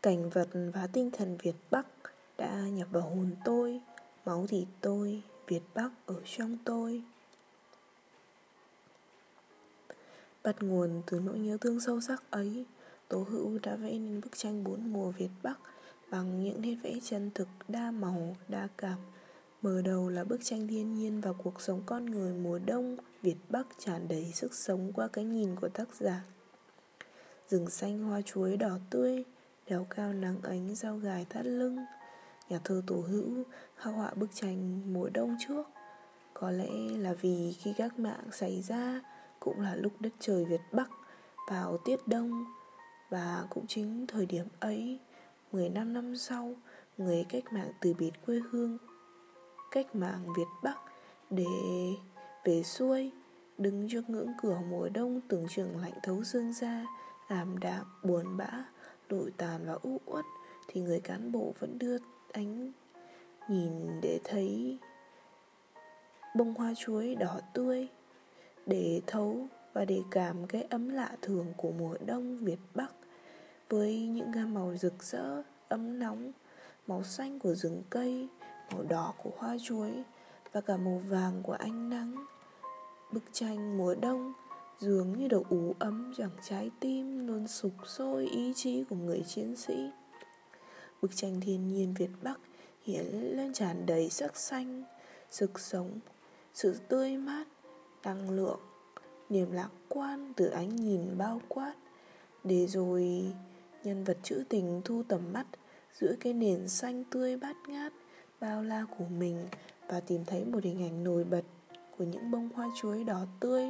Cảnh 0.04 0.30
vật 0.30 0.48
và 0.74 0.88
tinh 0.88 1.12
thần 1.12 1.38
Việt 1.38 1.56
Bắc 1.72 1.86
đã 2.38 2.60
nhập 2.60 2.88
vào 2.92 3.04
hồn 3.04 3.36
tôi 3.46 3.82
Máu 4.26 4.48
thịt 4.48 4.68
tôi, 4.82 5.22
Việt 5.48 5.62
Bắc 5.74 5.90
ở 6.06 6.16
trong 6.26 6.58
tôi 6.66 7.04
Bắt 10.44 10.56
nguồn 10.64 11.02
từ 11.06 11.20
nỗi 11.20 11.40
nhớ 11.40 11.58
thương 11.62 11.80
sâu 11.80 12.02
sắc 12.02 12.24
ấy 12.30 12.66
Tố 13.08 13.26
Hữu 13.30 13.60
đã 13.64 13.76
vẽ 13.76 13.90
nên 13.90 14.22
bức 14.22 14.38
tranh 14.38 14.64
bốn 14.64 14.94
mùa 14.94 15.12
Việt 15.12 15.30
Bắc 15.44 15.60
bằng 16.10 16.44
những 16.44 16.62
nét 16.62 16.76
vẽ 16.84 16.94
chân 17.04 17.32
thực, 17.36 17.48
đa 17.68 17.92
màu, 17.92 18.36
đa 18.48 18.68
cảm. 18.78 19.00
Mở 19.62 19.82
đầu 19.82 20.10
là 20.10 20.24
bức 20.24 20.44
tranh 20.44 20.68
thiên 20.68 20.96
nhiên 20.96 21.22
và 21.22 21.34
cuộc 21.34 21.62
sống 21.62 21.82
con 21.86 22.06
người 22.06 22.34
mùa 22.34 22.60
đông 22.66 22.98
Việt 23.22 23.38
Bắc 23.50 23.68
tràn 23.80 24.08
đầy 24.08 24.32
sức 24.34 24.54
sống 24.54 24.92
qua 24.94 25.08
cái 25.08 25.26
nhìn 25.26 25.56
của 25.56 25.70
tác 25.70 25.88
giả. 26.00 26.24
Rừng 27.50 27.70
xanh 27.70 28.00
hoa 28.00 28.22
chuối 28.22 28.58
đỏ 28.58 28.78
tươi, 28.90 29.24
đèo 29.70 29.88
cao 29.90 30.14
nắng 30.14 30.42
ánh 30.44 30.76
dao 30.76 30.98
gài 30.98 31.26
thắt 31.30 31.46
lưng. 31.46 31.78
Nhà 32.50 32.60
thơ 32.64 32.82
Tổ 32.88 32.96
Hữu 32.96 33.44
khắc 33.76 33.94
họa 33.94 34.12
bức 34.16 34.30
tranh 34.34 34.82
mùa 34.94 35.10
đông 35.14 35.38
trước. 35.48 35.64
Có 36.34 36.52
lẽ 36.52 36.72
là 36.98 37.14
vì 37.14 37.56
khi 37.60 37.74
các 37.78 38.00
mạng 38.00 38.24
xảy 38.32 38.62
ra 38.62 39.02
cũng 39.40 39.60
là 39.60 39.76
lúc 39.76 39.92
đất 40.00 40.14
trời 40.20 40.46
Việt 40.46 40.62
Bắc 40.72 40.90
vào 41.50 41.78
tiết 41.78 42.08
đông 42.08 42.46
và 43.10 43.46
cũng 43.50 43.68
chính 43.68 44.08
thời 44.08 44.26
điểm 44.26 44.46
ấy 44.60 45.00
15 45.52 45.94
năm 45.94 46.16
sau 46.16 46.56
Người 46.98 47.26
cách 47.30 47.44
mạng 47.54 47.72
từ 47.82 47.94
biệt 47.94 48.12
quê 48.26 48.40
hương 48.52 48.78
Cách 49.72 49.96
mạng 49.96 50.26
Việt 50.38 50.48
Bắc 50.64 50.78
Để 51.30 51.46
về 52.44 52.64
xuôi 52.64 53.12
Đứng 53.58 53.88
trước 53.90 54.10
ngưỡng 54.10 54.32
cửa 54.42 54.60
mùa 54.70 54.90
đông 54.90 55.22
Tưởng 55.28 55.46
trường 55.50 55.78
lạnh 55.78 55.94
thấu 56.04 56.24
xương 56.24 56.54
ra 56.54 56.86
Ảm 57.28 57.58
đạm, 57.60 57.86
buồn 58.04 58.38
bã 58.38 58.66
đổi 59.10 59.32
tàn 59.38 59.66
và 59.66 59.74
u 59.82 60.00
uất 60.06 60.26
Thì 60.68 60.82
người 60.82 61.00
cán 61.00 61.32
bộ 61.32 61.54
vẫn 61.60 61.80
đưa 61.80 61.98
ánh 62.32 62.72
Nhìn 63.50 64.02
để 64.02 64.20
thấy 64.24 64.78
Bông 66.36 66.54
hoa 66.54 66.74
chuối 66.78 67.16
đỏ 67.16 67.40
tươi 67.54 67.88
Để 68.66 69.02
thấu 69.08 69.48
và 69.74 69.86
để 69.86 70.02
cảm 70.12 70.48
cái 70.48 70.62
ấm 70.62 70.90
lạ 70.90 71.12
thường 71.22 71.46
của 71.58 71.72
mùa 71.72 71.96
đông 72.06 72.38
Việt 72.38 72.60
Bắc 72.76 72.94
với 73.70 74.08
những 74.08 74.32
gam 74.32 74.54
màu 74.54 74.76
rực 74.76 75.04
rỡ, 75.04 75.44
ấm 75.70 76.00
nóng, 76.00 76.32
màu 76.88 77.04
xanh 77.04 77.40
của 77.40 77.56
rừng 77.56 77.84
cây, 77.90 78.28
màu 78.72 78.84
đỏ 78.84 79.14
của 79.24 79.32
hoa 79.38 79.58
chuối 79.64 79.92
và 80.52 80.62
cả 80.62 80.78
màu 80.78 81.02
vàng 81.08 81.44
của 81.44 81.54
ánh 81.54 81.90
nắng. 81.90 82.26
Bức 83.12 83.24
tranh 83.32 83.78
mùa 83.78 83.96
đông 83.96 84.34
dường 84.80 85.18
như 85.18 85.28
được 85.28 85.50
ủ 85.50 85.76
ấm 85.80 86.14
chẳng 86.18 86.30
trái 86.48 86.72
tim 86.80 87.28
luôn 87.28 87.48
sục 87.48 87.74
sôi 87.86 88.28
ý 88.28 88.54
chí 88.56 88.84
của 88.84 88.96
người 88.96 89.24
chiến 89.28 89.56
sĩ. 89.56 89.90
Bức 91.02 91.16
tranh 91.16 91.42
thiên 91.42 91.68
nhiên 91.68 91.94
Việt 91.94 92.12
Bắc 92.22 92.40
hiện 92.82 93.36
lên 93.38 93.54
tràn 93.54 93.86
đầy 93.86 94.10
sắc 94.10 94.38
xanh, 94.38 94.84
sức 95.30 95.60
sống, 95.60 96.00
sự 96.54 96.76
tươi 96.88 97.18
mát, 97.18 97.48
năng 98.04 98.30
lượng, 98.30 98.60
niềm 99.30 99.52
lạc 99.52 99.70
quan 99.90 100.34
từ 100.36 100.46
ánh 100.46 100.76
nhìn 100.76 101.18
bao 101.18 101.42
quát. 101.48 101.74
Để 102.44 102.68
rồi 102.68 103.34
Nhân 103.84 104.04
vật 104.04 104.18
trữ 104.24 104.44
tình 104.50 104.82
thu 104.86 105.04
tầm 105.08 105.34
mắt 105.34 105.46
Giữa 106.00 106.16
cái 106.20 106.34
nền 106.34 106.68
xanh 106.68 107.04
tươi 107.04 107.38
bát 107.38 107.56
ngát 107.68 107.94
Bao 108.40 108.64
la 108.64 108.86
của 108.98 109.06
mình 109.06 109.46
Và 109.88 110.00
tìm 110.00 110.26
thấy 110.26 110.46
một 110.46 110.64
hình 110.64 110.84
ảnh 110.84 111.04
nổi 111.04 111.24
bật 111.24 111.42
Của 111.98 112.04
những 112.04 112.32
bông 112.32 112.50
hoa 112.56 112.70
chuối 112.82 113.04
đỏ 113.04 113.26
tươi. 113.40 113.68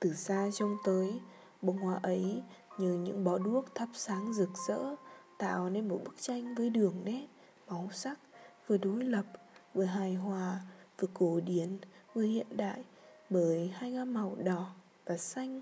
Từ 0.00 0.14
xa 0.14 0.48
trông 0.52 0.76
tới 0.84 1.20
Bông 1.62 1.78
hoa 1.78 2.00
ấy 2.02 2.42
như 2.78 2.92
những 2.92 3.24
bó 3.24 3.38
đuốc 3.38 3.74
thắp 3.74 3.88
sáng 3.92 4.32
rực 4.32 4.50
rỡ 4.68 4.94
Tạo 5.38 5.70
nên 5.70 5.88
một 5.88 6.00
bức 6.04 6.14
tranh 6.20 6.54
với 6.54 6.70
đường 6.70 6.94
nét 7.04 7.26
Màu 7.68 7.88
sắc 7.92 8.18
Vừa 8.66 8.76
đối 8.76 9.04
lập 9.04 9.24
Vừa 9.74 9.84
hài 9.84 10.14
hòa 10.14 10.60
Vừa 11.00 11.08
cổ 11.14 11.40
điển 11.40 11.78
Vừa 12.14 12.22
hiện 12.22 12.56
đại 12.56 12.84
Bởi 13.30 13.72
hai 13.74 13.92
gam 13.92 14.14
màu 14.14 14.36
đỏ 14.44 14.70
và 15.04 15.16
xanh 15.16 15.60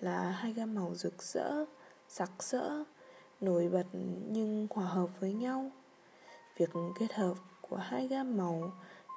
Là 0.00 0.30
hai 0.30 0.52
gam 0.52 0.74
màu 0.74 0.94
rực 0.94 1.22
rỡ 1.22 1.66
sặc 2.08 2.30
sỡ, 2.38 2.84
nổi 3.40 3.68
bật 3.68 3.86
nhưng 4.30 4.66
hòa 4.70 4.86
hợp 4.86 5.10
với 5.20 5.32
nhau. 5.32 5.70
Việc 6.56 6.70
kết 6.98 7.12
hợp 7.14 7.34
của 7.60 7.76
hai 7.76 8.08
gam 8.08 8.36
màu 8.36 8.72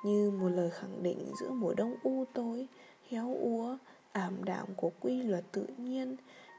như 0.06 0.32
một 0.32 0.50
lời 0.50 0.70
khẳng 0.70 1.04
định 1.04 1.32
giữa 1.40 1.50
mùa 1.50 1.74
đông 1.74 1.96
u 2.04 2.26
tối, 2.34 2.68
héo 3.10 3.34
úa, 3.34 3.78
đạm 4.50 4.68
của 4.76 4.92
quy 5.00 5.24
luật 5.24 5.44
tự 5.52 5.66
nhiên 5.78 6.16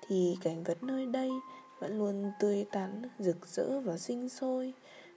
thì 0.08 0.36
cảnh 0.42 0.64
vật 0.64 0.82
nơi 0.82 1.06
đây 1.06 1.30
vẫn 1.78 1.98
luôn 1.98 2.32
tươi 2.40 2.66
tắn, 2.72 3.02
rực 3.18 3.46
rỡ 3.46 3.80
và 3.80 3.96
sinh 3.96 4.28
sôi, 4.28 4.72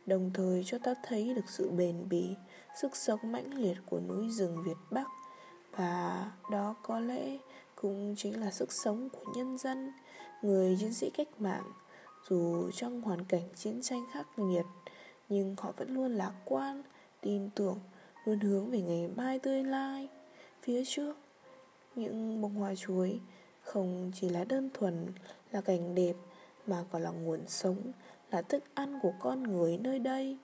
đồng 0.05 0.31
thời 0.33 0.63
cho 0.65 0.77
ta 0.77 0.93
thấy 1.03 1.33
được 1.33 1.49
sự 1.49 1.71
bền 1.71 2.09
bỉ, 2.09 2.35
sức 2.81 2.95
sống 2.95 3.19
mãnh 3.23 3.53
liệt 3.53 3.77
của 3.85 3.99
núi 3.99 4.29
rừng 4.29 4.63
Việt 4.65 4.77
Bắc. 4.91 5.07
Và 5.71 6.31
đó 6.51 6.75
có 6.83 6.99
lẽ 6.99 7.37
cũng 7.75 8.15
chính 8.17 8.39
là 8.39 8.51
sức 8.51 8.71
sống 8.71 9.09
của 9.09 9.31
nhân 9.35 9.57
dân 9.57 9.91
người 10.41 10.77
chiến 10.79 10.93
sĩ 10.93 11.09
cách 11.09 11.27
mạng. 11.41 11.71
Dù 12.29 12.71
trong 12.71 13.01
hoàn 13.01 13.25
cảnh 13.25 13.49
chiến 13.55 13.81
tranh 13.81 14.05
khắc 14.13 14.39
nghiệt 14.39 14.65
nhưng 15.29 15.55
họ 15.57 15.71
vẫn 15.77 15.93
luôn 15.93 16.15
lạc 16.15 16.33
quan 16.45 16.83
tin 17.21 17.49
tưởng 17.55 17.79
luôn 18.25 18.39
hướng 18.39 18.71
về 18.71 18.81
ngày 18.81 19.07
mai 19.15 19.39
tươi 19.39 19.63
lai. 19.63 20.07
Phía 20.61 20.83
trước 20.85 21.13
những 21.95 22.41
bông 22.41 22.55
hoa 22.55 22.75
chuối 22.75 23.19
không 23.61 24.11
chỉ 24.15 24.29
là 24.29 24.43
đơn 24.43 24.69
thuần 24.73 25.07
là 25.51 25.61
cảnh 25.61 25.95
đẹp 25.95 26.15
mà 26.67 26.83
còn 26.91 27.01
là 27.01 27.09
nguồn 27.09 27.39
sống, 27.47 27.77
là 28.31 28.41
thức 28.41 28.63
ăn 28.73 28.99
của 29.01 29.13
con 29.19 29.43
người 29.43 29.77
nơi 29.77 29.99
đây. 29.99 30.37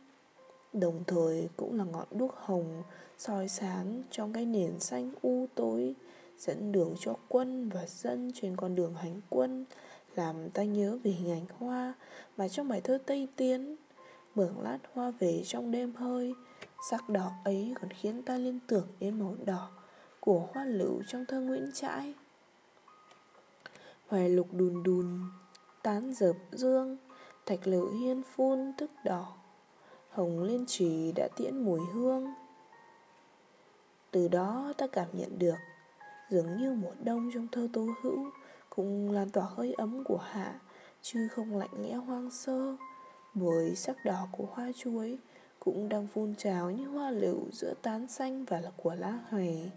Đồng 0.74 1.04
thời 1.08 1.50
cũng 1.58 1.78
là 1.78 1.84
ngọn 1.84 2.08
đuốc 2.12 2.36
hồng 2.36 2.84
soi 3.18 3.48
sáng 3.48 4.04
trong 4.12 4.34
cái 4.34 4.46
nền 4.46 4.80
xanh 4.80 5.12
u 5.22 5.46
tối, 5.56 5.96
dẫn 6.38 6.72
đường 6.72 6.96
cho 7.00 7.16
quân 7.28 7.70
và 7.70 7.86
dân 7.88 8.32
trên 8.36 8.56
con 8.56 8.76
đường 8.76 8.94
hành 8.94 9.22
quân, 9.30 9.66
làm 10.16 10.50
ta 10.50 10.64
nhớ 10.64 10.98
về 11.04 11.12
hình 11.12 11.32
ảnh 11.32 11.46
hoa 11.58 11.94
mà 12.38 12.48
trong 12.48 12.68
bài 12.68 12.82
thơ 12.82 12.98
Tây 13.06 13.28
Tiến, 13.36 13.76
Mường 14.36 14.62
lát 14.62 14.80
hoa 14.94 15.12
về 15.20 15.42
trong 15.46 15.72
đêm 15.72 15.96
hơi, 15.96 16.34
Sắc 16.90 17.10
đỏ 17.10 17.32
ấy 17.44 17.74
còn 17.82 17.90
khiến 17.92 18.24
ta 18.24 18.38
liên 18.38 18.60
tưởng 18.68 18.88
đến 19.00 19.20
màu 19.20 19.36
đỏ 19.46 19.70
của 20.20 20.48
hoa 20.54 20.66
lựu 20.66 21.04
trong 21.08 21.26
thơ 21.26 21.40
Nguyễn 21.42 21.72
Trãi. 21.74 22.14
Hoài 24.08 24.30
lục 24.30 24.48
đùn 24.52 24.84
đùn, 24.84 25.20
Tán 25.84 26.14
dợp 26.14 26.36
dương, 26.52 26.98
Thạch 27.46 27.68
lựu 27.68 27.92
hiên 27.92 28.22
phun 28.24 28.74
tức 28.78 28.92
đỏ. 29.04 29.34
Hồng 30.10 30.44
liên 30.44 30.66
trì 30.68 31.12
đã 31.12 31.28
tiễn 31.38 31.64
mùi 31.64 31.80
hương. 31.94 32.34
Từ 34.12 34.28
đó 34.28 34.74
ta 34.78 34.88
cảm 34.88 35.08
nhận 35.14 35.40
được, 35.40 35.56
Dường 36.30 36.58
như 36.58 36.74
mùa 36.74 36.92
đông 37.04 37.30
trong 37.34 37.48
thơ 37.52 37.68
tố 37.74 37.88
Hữu 38.02 38.32
cũng 38.70 39.12
lan 39.12 39.30
tỏa 39.30 39.46
hơi 39.56 39.74
ấm 39.78 40.04
của 40.04 40.18
hạ, 40.18 40.60
chứ 41.02 41.28
không 41.28 41.58
lạnh 41.58 41.70
lẽo 41.78 42.02
hoang 42.02 42.32
sơ. 42.32 42.76
Bởi 43.34 43.76
sắc 43.76 44.06
đỏ 44.06 44.28
của 44.32 44.46
hoa 44.52 44.72
chuối 44.76 45.18
cũng 45.60 45.90
đang 45.90 46.08
phun 46.08 46.36
trào 46.36 46.72
như 46.72 46.88
hoa 46.88 47.12
lựu 47.12 47.40
giữa 47.52 47.74
tán 47.82 48.08
xanh 48.08 48.46
và 48.46 48.60
là 48.60 48.72
của 48.78 48.96
lá 48.96 49.20
hoài 49.30 49.72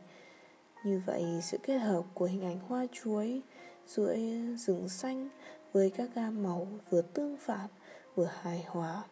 như 0.85 1.01
vậy 1.07 1.25
sự 1.43 1.59
kết 1.63 1.79
hợp 1.79 2.03
của 2.15 2.25
hình 2.25 2.45
ảnh 2.45 2.59
hoa 2.69 2.87
chuối 2.93 3.43
giữa 3.87 4.17
rừng 4.57 4.89
xanh 4.89 5.29
với 5.73 5.91
các 5.91 6.11
gam 6.15 6.43
màu 6.43 6.67
vừa 6.91 7.03
tương 7.03 7.37
phản 7.37 7.69
vừa 8.15 8.29
hài 8.43 8.65
hòa 8.69 9.03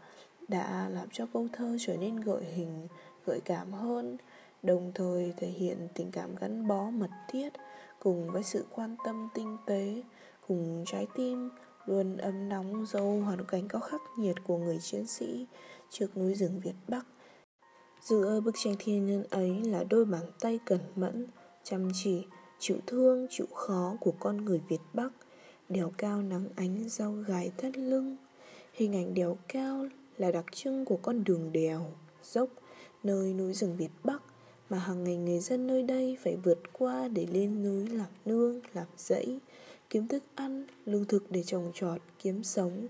đã 0.48 0.88
làm 0.88 1.08
cho 1.12 1.26
câu 1.32 1.46
thơ 1.52 1.76
trở 1.80 1.96
nên 1.96 2.20
gợi 2.20 2.44
hình 2.44 2.88
gợi 3.26 3.40
cảm 3.44 3.72
hơn 3.72 4.16
đồng 4.62 4.92
thời 4.94 5.34
thể 5.36 5.48
hiện 5.48 5.88
tình 5.94 6.10
cảm 6.10 6.36
gắn 6.36 6.68
bó 6.68 6.90
mật 6.90 7.10
thiết 7.28 7.52
cùng 7.98 8.30
với 8.30 8.42
sự 8.42 8.66
quan 8.74 8.96
tâm 9.04 9.28
tinh 9.34 9.56
tế 9.66 10.02
cùng 10.48 10.84
trái 10.86 11.06
tim 11.14 11.50
luôn 11.86 12.16
ấm 12.16 12.48
nóng 12.48 12.86
dâu 12.86 13.20
hoàn 13.20 13.44
cảnh 13.44 13.68
có 13.68 13.78
khắc 13.78 14.00
nghiệt 14.18 14.36
của 14.46 14.58
người 14.58 14.78
chiến 14.82 15.06
sĩ 15.06 15.46
trước 15.90 16.16
núi 16.16 16.34
rừng 16.34 16.60
Việt 16.60 16.74
Bắc. 16.88 17.06
Giữa 18.02 18.40
bức 18.40 18.54
tranh 18.64 18.74
thiên 18.78 19.06
nhân 19.06 19.24
ấy 19.30 19.64
là 19.64 19.84
đôi 19.84 20.04
bàn 20.04 20.22
tay 20.40 20.58
cẩn 20.64 20.80
mẫn, 20.96 21.26
chăm 21.64 21.88
chỉ, 21.94 22.24
chịu 22.58 22.76
thương, 22.86 23.26
chịu 23.30 23.46
khó 23.54 23.96
của 24.00 24.12
con 24.18 24.44
người 24.44 24.60
Việt 24.68 24.80
Bắc, 24.92 25.10
đèo 25.68 25.92
cao 25.98 26.22
nắng 26.22 26.44
ánh 26.56 26.88
rau 26.88 27.12
gái 27.12 27.52
thắt 27.58 27.76
lưng. 27.76 28.16
Hình 28.72 28.96
ảnh 28.96 29.14
đèo 29.14 29.38
cao 29.48 29.86
là 30.18 30.30
đặc 30.30 30.44
trưng 30.52 30.84
của 30.84 30.96
con 30.96 31.24
đường 31.24 31.52
đèo, 31.52 31.86
dốc, 32.22 32.48
nơi 33.02 33.34
núi 33.34 33.52
rừng 33.52 33.76
Việt 33.76 33.90
Bắc 34.04 34.22
mà 34.70 34.78
hàng 34.78 35.04
ngày 35.04 35.16
người 35.16 35.38
dân 35.38 35.66
nơi 35.66 35.82
đây 35.82 36.16
phải 36.22 36.36
vượt 36.36 36.58
qua 36.72 37.08
để 37.08 37.26
lên 37.26 37.62
núi 37.62 37.88
làm 37.88 38.08
nương, 38.24 38.60
làm 38.74 38.86
rẫy, 38.96 39.38
kiếm 39.90 40.08
thức 40.08 40.22
ăn, 40.34 40.66
lương 40.84 41.04
thực 41.04 41.30
để 41.30 41.42
trồng 41.42 41.70
trọt, 41.74 42.00
kiếm 42.18 42.42
sống. 42.44 42.86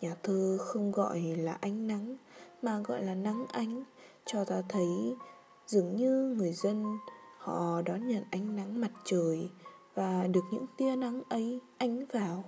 Nhà 0.00 0.16
thơ 0.22 0.58
không 0.60 0.92
gọi 0.92 1.20
là 1.20 1.58
ánh 1.60 1.86
nắng 1.86 2.16
mà 2.62 2.78
gọi 2.78 3.02
là 3.02 3.14
nắng 3.14 3.46
ánh, 3.52 3.84
cho 4.24 4.44
ta 4.44 4.62
thấy 4.68 5.14
dường 5.66 5.96
như 5.96 6.34
người 6.38 6.52
dân 6.52 6.84
họ 7.44 7.82
đón 7.82 8.08
nhận 8.08 8.22
ánh 8.30 8.56
nắng 8.56 8.80
mặt 8.80 8.90
trời 9.04 9.48
và 9.94 10.26
được 10.26 10.44
những 10.52 10.66
tia 10.76 10.96
nắng 10.96 11.22
ấy 11.28 11.60
ánh 11.78 12.04
vào, 12.06 12.44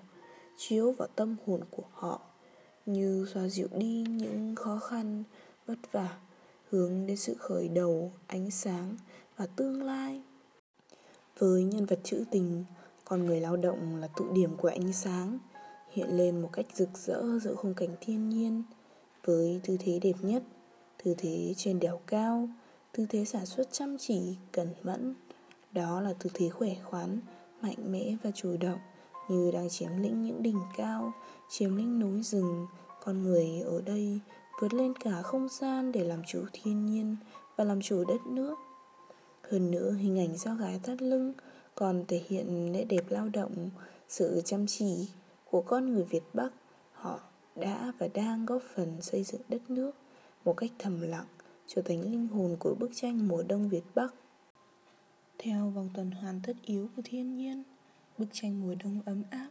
chiếu 0.57 0.93
vào 0.93 1.09
tâm 1.17 1.37
hồn 1.47 1.61
của 1.71 1.85
họ 1.93 2.21
như 2.87 3.27
xoa 3.35 3.49
dịu 3.49 3.69
đi 3.73 4.05
những 4.09 4.55
khó 4.55 4.79
khăn, 4.79 5.25
vất 5.67 5.79
vả 5.93 6.19
hướng 6.71 7.07
đến 7.07 7.17
sự 7.17 7.35
khởi 7.39 7.69
đầu, 7.69 8.13
ánh 8.27 8.51
sáng 8.51 8.97
và 9.37 9.47
tương 9.47 9.83
lai. 9.83 10.23
Với 11.39 11.65
nhân 11.65 11.87
vật 11.87 12.01
trữ 12.05 12.25
tình, 12.31 12.65
Con 13.09 13.27
người 13.27 13.41
lao 13.41 13.57
động 13.57 13.97
là 13.97 14.09
tụ 14.17 14.33
điểm 14.33 14.57
của 14.57 14.69
ánh 14.69 14.93
sáng 14.93 15.39
Hiện 15.93 16.17
lên 16.17 16.43
một 16.43 16.49
cách 16.53 16.67
rực 16.75 16.89
rỡ 16.99 17.39
giữa 17.39 17.55
khung 17.55 17.75
cảnh 17.75 17.97
thiên 18.01 18.29
nhiên 18.29 18.63
Với 19.25 19.61
tư 19.65 19.77
thế 19.81 19.99
đẹp 20.03 20.15
nhất 20.23 20.43
Tư 21.05 21.15
thế 21.19 21.55
trên 21.57 21.81
đèo 21.81 22.01
cao 22.07 22.49
Tư 22.97 23.07
thế 23.09 23.25
sản 23.25 23.47
xuất 23.47 23.73
chăm 23.73 23.99
chỉ, 23.99 24.37
cẩn 24.53 24.69
mẫn 24.83 25.15
Đó 25.73 26.01
là 26.01 26.13
tư 26.13 26.31
thế 26.35 26.49
khỏe 26.49 26.75
khoắn, 26.85 27.21
mạnh 27.63 27.93
mẽ 27.93 28.17
và 28.23 28.31
chủ 28.35 28.57
động 28.61 28.79
Như 29.29 29.51
đang 29.51 29.69
chiếm 29.69 29.91
lĩnh 29.97 30.23
những 30.23 30.43
đỉnh 30.43 30.61
cao 30.77 31.13
Chiếm 31.49 31.77
lĩnh 31.77 31.99
núi 31.99 32.23
rừng 32.23 32.67
Con 33.05 33.23
người 33.23 33.61
ở 33.61 33.81
đây 33.81 34.21
vượt 34.61 34.75
lên 34.75 34.95
cả 34.95 35.23
không 35.23 35.49
gian 35.49 35.93
để 35.93 36.05
làm 36.05 36.23
chủ 36.27 36.45
thiên 36.53 36.87
nhiên 36.87 37.17
và 37.57 37.65
làm 37.65 37.83
chủ 37.83 38.05
đất 38.05 38.27
nước. 38.27 38.55
Hơn 39.51 39.71
nữa, 39.71 39.93
hình 39.93 40.19
ảnh 40.19 40.37
do 40.37 40.55
gái 40.55 40.81
thắt 40.83 41.03
lưng 41.03 41.33
còn 41.75 42.05
thể 42.09 42.23
hiện 42.29 42.73
nét 42.73 42.85
đẹp 42.85 43.05
lao 43.09 43.29
động, 43.29 43.71
sự 44.09 44.43
chăm 44.45 44.67
chỉ 44.67 45.09
của 45.51 45.63
con 45.63 45.93
người 45.93 46.05
Việt 46.05 46.23
Bắc. 46.33 46.51
Họ 46.93 47.21
đã 47.57 47.93
và 47.99 48.09
đang 48.15 48.47
góp 48.47 48.63
phần 48.75 49.03
xây 49.03 49.25
dựng 49.25 49.41
đất 49.49 49.71
nước 49.71 49.93
một 50.45 50.53
cách 50.57 50.71
thầm 50.79 51.01
lặng, 51.01 51.27
trở 51.67 51.83
thành 51.83 52.01
linh 52.01 52.27
hồn 52.27 52.57
của 52.61 52.75
bức 52.75 52.91
tranh 52.95 53.29
mùa 53.29 53.43
đông 53.43 53.69
Việt 53.69 53.85
Bắc. 53.95 54.15
Theo 55.39 55.71
vòng 55.71 55.91
tuần 55.95 56.11
hoàn 56.11 56.41
tất 56.43 56.57
yếu 56.63 56.89
của 56.97 57.03
thiên 57.05 57.37
nhiên, 57.37 57.63
bức 58.19 58.27
tranh 58.33 58.61
mùa 58.61 58.75
đông 58.85 59.01
ấm 59.05 59.23
áp 59.31 59.49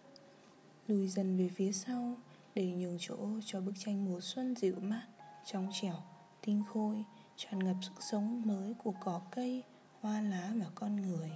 lùi 0.87 1.07
dần 1.07 1.37
về 1.37 1.49
phía 1.55 1.71
sau 1.71 2.15
để 2.55 2.65
nhường 2.65 2.97
chỗ 2.99 3.17
cho 3.45 3.61
bức 3.61 3.71
tranh 3.77 4.05
mùa 4.05 4.19
xuân 4.21 4.55
dịu 4.55 4.75
mát, 4.81 5.07
trong 5.45 5.69
trẻo, 5.73 5.95
tinh 6.41 6.63
khôi, 6.73 7.03
tràn 7.35 7.59
ngập 7.59 7.75
sức 7.81 7.93
sống 7.99 8.41
mới 8.45 8.73
của 8.83 8.93
cỏ 8.99 9.21
cây, 9.31 9.63
hoa 10.01 10.21
lá 10.21 10.51
và 10.55 10.65
con 10.75 10.95
người. 10.95 11.31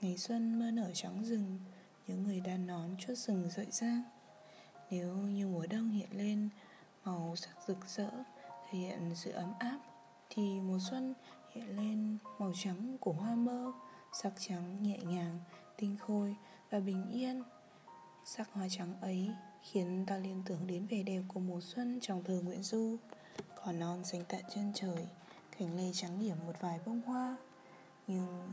Ngày 0.00 0.18
xuân 0.18 0.58
mơ 0.58 0.70
nở 0.70 0.90
trắng 0.94 1.24
rừng, 1.24 1.58
những 2.06 2.22
người 2.22 2.40
đàn 2.40 2.66
nón 2.66 2.90
chốt 2.98 3.14
rừng 3.14 3.50
dậy 3.50 3.66
ra. 3.70 4.02
Nếu 4.90 5.14
như 5.16 5.48
mùa 5.48 5.66
đông 5.66 5.90
hiện 5.90 6.08
lên 6.12 6.48
màu 7.04 7.36
sắc 7.36 7.56
rực 7.66 7.78
rỡ, 7.88 8.10
hiện 8.70 9.10
sự 9.14 9.30
ấm 9.30 9.52
áp, 9.58 9.78
thì 10.30 10.60
mùa 10.60 10.78
xuân 10.90 11.14
hiện 11.54 11.76
lên 11.76 12.18
màu 12.38 12.52
trắng 12.54 12.96
của 13.00 13.12
hoa 13.12 13.34
mơ, 13.34 13.72
sắc 14.12 14.32
trắng 14.38 14.82
nhẹ 14.82 14.98
nhàng, 14.98 15.38
tinh 15.76 15.96
khôi 15.96 16.36
và 16.70 16.80
bình 16.80 17.10
yên. 17.12 17.42
Sắc 18.24 18.52
hoa 18.52 18.66
trắng 18.70 18.94
ấy 19.00 19.30
khiến 19.62 20.04
ta 20.06 20.16
liên 20.16 20.42
tưởng 20.46 20.66
đến 20.66 20.86
vẻ 20.86 21.02
đẹp 21.02 21.22
của 21.28 21.40
mùa 21.40 21.60
xuân 21.60 21.98
trong 22.02 22.24
thơ 22.24 22.40
Nguyễn 22.44 22.62
Du. 22.62 22.96
Cỏ 23.56 23.72
non 23.72 24.04
xanh 24.04 24.24
tận 24.28 24.40
chân 24.54 24.72
trời, 24.74 25.06
cành 25.58 25.76
lê 25.76 25.90
trắng 25.92 26.20
điểm 26.20 26.36
một 26.46 26.52
vài 26.60 26.80
bông 26.86 27.00
hoa. 27.00 27.36
Nhưng 28.06 28.52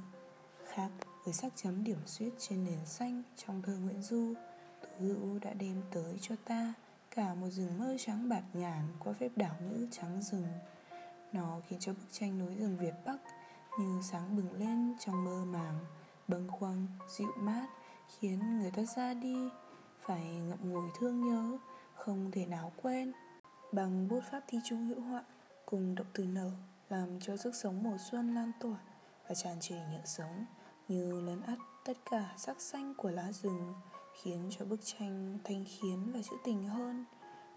khác 0.68 0.90
với 1.24 1.34
sắc 1.34 1.54
chấm 1.56 1.84
điểm 1.84 2.00
xuyết 2.06 2.34
trên 2.40 2.64
nền 2.64 2.86
xanh 2.86 3.24
trong 3.36 3.62
thơ 3.62 3.78
Nguyễn 3.78 4.02
Du, 4.02 4.34
Tố 4.82 4.88
Hữu 5.00 5.40
đã 5.40 5.54
đem 5.54 5.82
tới 5.92 6.18
cho 6.22 6.36
ta 6.46 6.74
cả 7.16 7.34
một 7.34 7.50
rừng 7.50 7.80
mơ 7.80 7.96
trắng 8.00 8.30
bạt 8.30 8.44
ngàn 8.54 8.88
qua 9.00 9.14
phép 9.14 9.30
đảo 9.36 9.56
ngữ 9.62 9.88
trắng 9.92 10.22
rừng. 10.22 10.48
Nó 11.32 11.62
khiến 11.68 11.80
cho 11.80 11.94
bức 11.94 12.08
tranh 12.12 12.40
núi 12.40 12.56
rừng 12.56 12.78
Việt 12.78 12.94
Bắc 13.06 13.18
như 13.80 14.02
sáng 14.04 14.36
bừng 14.38 14.54
lên 14.54 14.96
trong 15.00 15.26
mơ 15.26 15.46
màng, 15.46 15.80
bâng 16.28 16.48
khuâng, 16.48 16.88
dịu 17.18 17.32
mát, 17.38 17.68
khiến 18.08 18.60
người 18.60 18.72
ta 18.72 18.84
ra 18.84 19.14
đi 19.14 19.50
phải 20.02 20.26
ngậm 20.26 20.74
ngùi 20.74 20.90
thương 21.00 21.22
nhớ 21.30 21.58
không 21.96 22.32
thể 22.32 22.46
nào 22.46 22.72
quên 22.82 23.14
bằng 23.72 24.08
bút 24.08 24.24
pháp 24.32 24.42
thi 24.48 24.60
trung 24.70 24.88
hữu 24.88 25.02
họa 25.02 25.24
cùng 25.66 25.96
động 25.96 26.08
từ 26.14 26.26
nở 26.26 26.52
làm 26.90 27.20
cho 27.20 27.38
sức 27.38 27.56
sống 27.56 27.84
mùa 27.84 27.98
xuân 28.12 28.36
lan 28.36 28.52
tỏa 28.60 28.78
và 29.28 29.36
tràn 29.36 29.60
trề 29.60 29.76
nhựa 29.76 30.06
sống 30.06 30.46
như 30.88 31.22
lấn 31.22 31.42
át 31.42 31.58
tất 31.86 31.98
cả 32.12 32.34
sắc 32.38 32.62
xanh 32.62 32.94
của 32.98 33.10
lá 33.10 33.32
rừng 33.32 33.74
khiến 34.22 34.50
cho 34.50 34.66
bức 34.66 34.80
tranh 34.84 35.38
thanh 35.44 35.66
khiến 35.66 36.12
và 36.14 36.22
trữ 36.22 36.36
tình 36.44 36.68
hơn. 36.68 37.06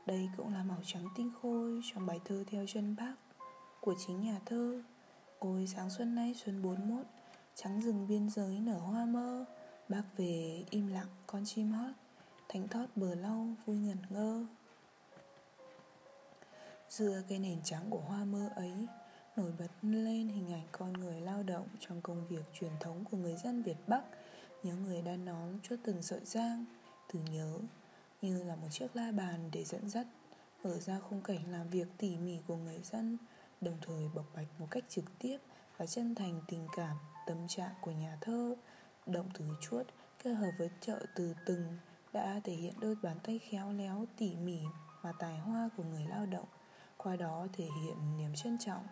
Đây 0.06 0.28
cũng 0.36 0.54
là 0.54 0.62
màu 0.62 0.78
trắng 0.84 1.08
tinh 1.16 1.30
khôi 1.42 1.80
trong 1.92 2.06
bài 2.06 2.20
thơ 2.24 2.44
theo 2.50 2.64
chân 2.66 2.96
bác 2.96 3.14
của 3.80 3.94
chính 4.06 4.20
nhà 4.20 4.40
thơ. 4.46 4.82
Ôi, 5.38 5.66
sáng 5.66 5.90
xuân 5.90 6.14
nay, 6.14 6.34
xuân 6.44 6.62
41 6.62 7.06
trắng 7.54 7.80
rừng 7.80 8.06
biên 8.08 8.30
giới 8.30 8.58
nở 8.58 8.78
hoa 8.78 9.04
mơ. 9.04 9.44
Bác 9.88 10.02
về, 10.16 10.64
im 10.70 10.86
lặng, 10.86 11.08
con 11.26 11.42
chim 11.46 11.70
hót, 11.70 11.92
thánh 12.48 12.68
thót 12.68 12.86
bờ 12.96 13.14
lau, 13.14 13.46
vui 13.66 13.76
ngẩn 13.76 13.98
ngơ. 14.10 14.46
Dựa 16.90 17.22
cây 17.28 17.38
nền 17.38 17.58
trắng 17.64 17.86
của 17.90 18.00
hoa 18.00 18.24
mơ 18.24 18.50
ấy, 18.56 18.86
Nổi 19.38 19.52
bật 19.58 19.68
lên 19.82 20.28
hình 20.28 20.52
ảnh 20.52 20.66
con 20.72 20.92
người 20.92 21.20
lao 21.20 21.42
động 21.42 21.66
Trong 21.80 22.00
công 22.00 22.26
việc 22.26 22.42
truyền 22.52 22.70
thống 22.80 23.04
của 23.10 23.16
người 23.16 23.36
dân 23.44 23.62
Việt 23.62 23.76
Bắc. 23.86 24.02
Những 24.62 24.82
người 24.82 25.02
đang 25.02 25.24
nóng 25.24 25.58
chốt 25.62 25.76
từng 25.84 26.02
sợi 26.02 26.20
giang 26.24 26.64
Từ 27.12 27.20
nhớ, 27.32 27.58
Như 28.22 28.42
là 28.42 28.56
một 28.56 28.68
chiếc 28.70 28.96
la 28.96 29.12
bàn 29.12 29.50
để 29.52 29.64
dẫn 29.64 29.88
dắt, 29.88 30.06
Mở 30.64 30.78
ra 30.78 30.98
khung 30.98 31.20
cảnh 31.20 31.52
làm 31.52 31.70
việc 31.70 31.88
tỉ 31.98 32.16
mỉ 32.16 32.38
của 32.46 32.56
người 32.56 32.80
dân, 32.82 33.18
Đồng 33.60 33.78
thời 33.82 34.08
bộc 34.14 34.24
bạch 34.34 34.46
một 34.58 34.66
cách 34.70 34.84
trực 34.88 35.04
tiếp 35.18 35.38
Và 35.76 35.86
chân 35.86 36.14
thành 36.14 36.40
tình 36.48 36.66
cảm, 36.76 36.96
Tâm 37.26 37.48
trạng 37.48 37.74
của 37.80 37.90
nhà 37.90 38.18
thơ. 38.20 38.56
Động 39.06 39.28
từ 39.34 39.44
chuốt, 39.60 39.86
kết 40.22 40.32
hợp 40.32 40.50
với 40.58 40.70
trợ 40.80 41.06
từ 41.14 41.34
từng, 41.46 41.78
đã 42.12 42.40
thể 42.44 42.52
hiện 42.52 42.74
đôi 42.80 42.96
bàn 43.02 43.16
tay 43.22 43.38
khéo 43.38 43.72
léo, 43.72 44.04
tỉ 44.16 44.36
mỉ 44.36 44.58
và 45.02 45.12
tài 45.18 45.38
hoa 45.38 45.68
của 45.76 45.82
người 45.82 46.06
lao 46.08 46.26
động. 46.26 46.46
Qua 46.96 47.16
đó 47.16 47.46
thể 47.52 47.64
hiện 47.64 48.16
niềm 48.18 48.34
trân 48.34 48.58
trọng, 48.58 48.86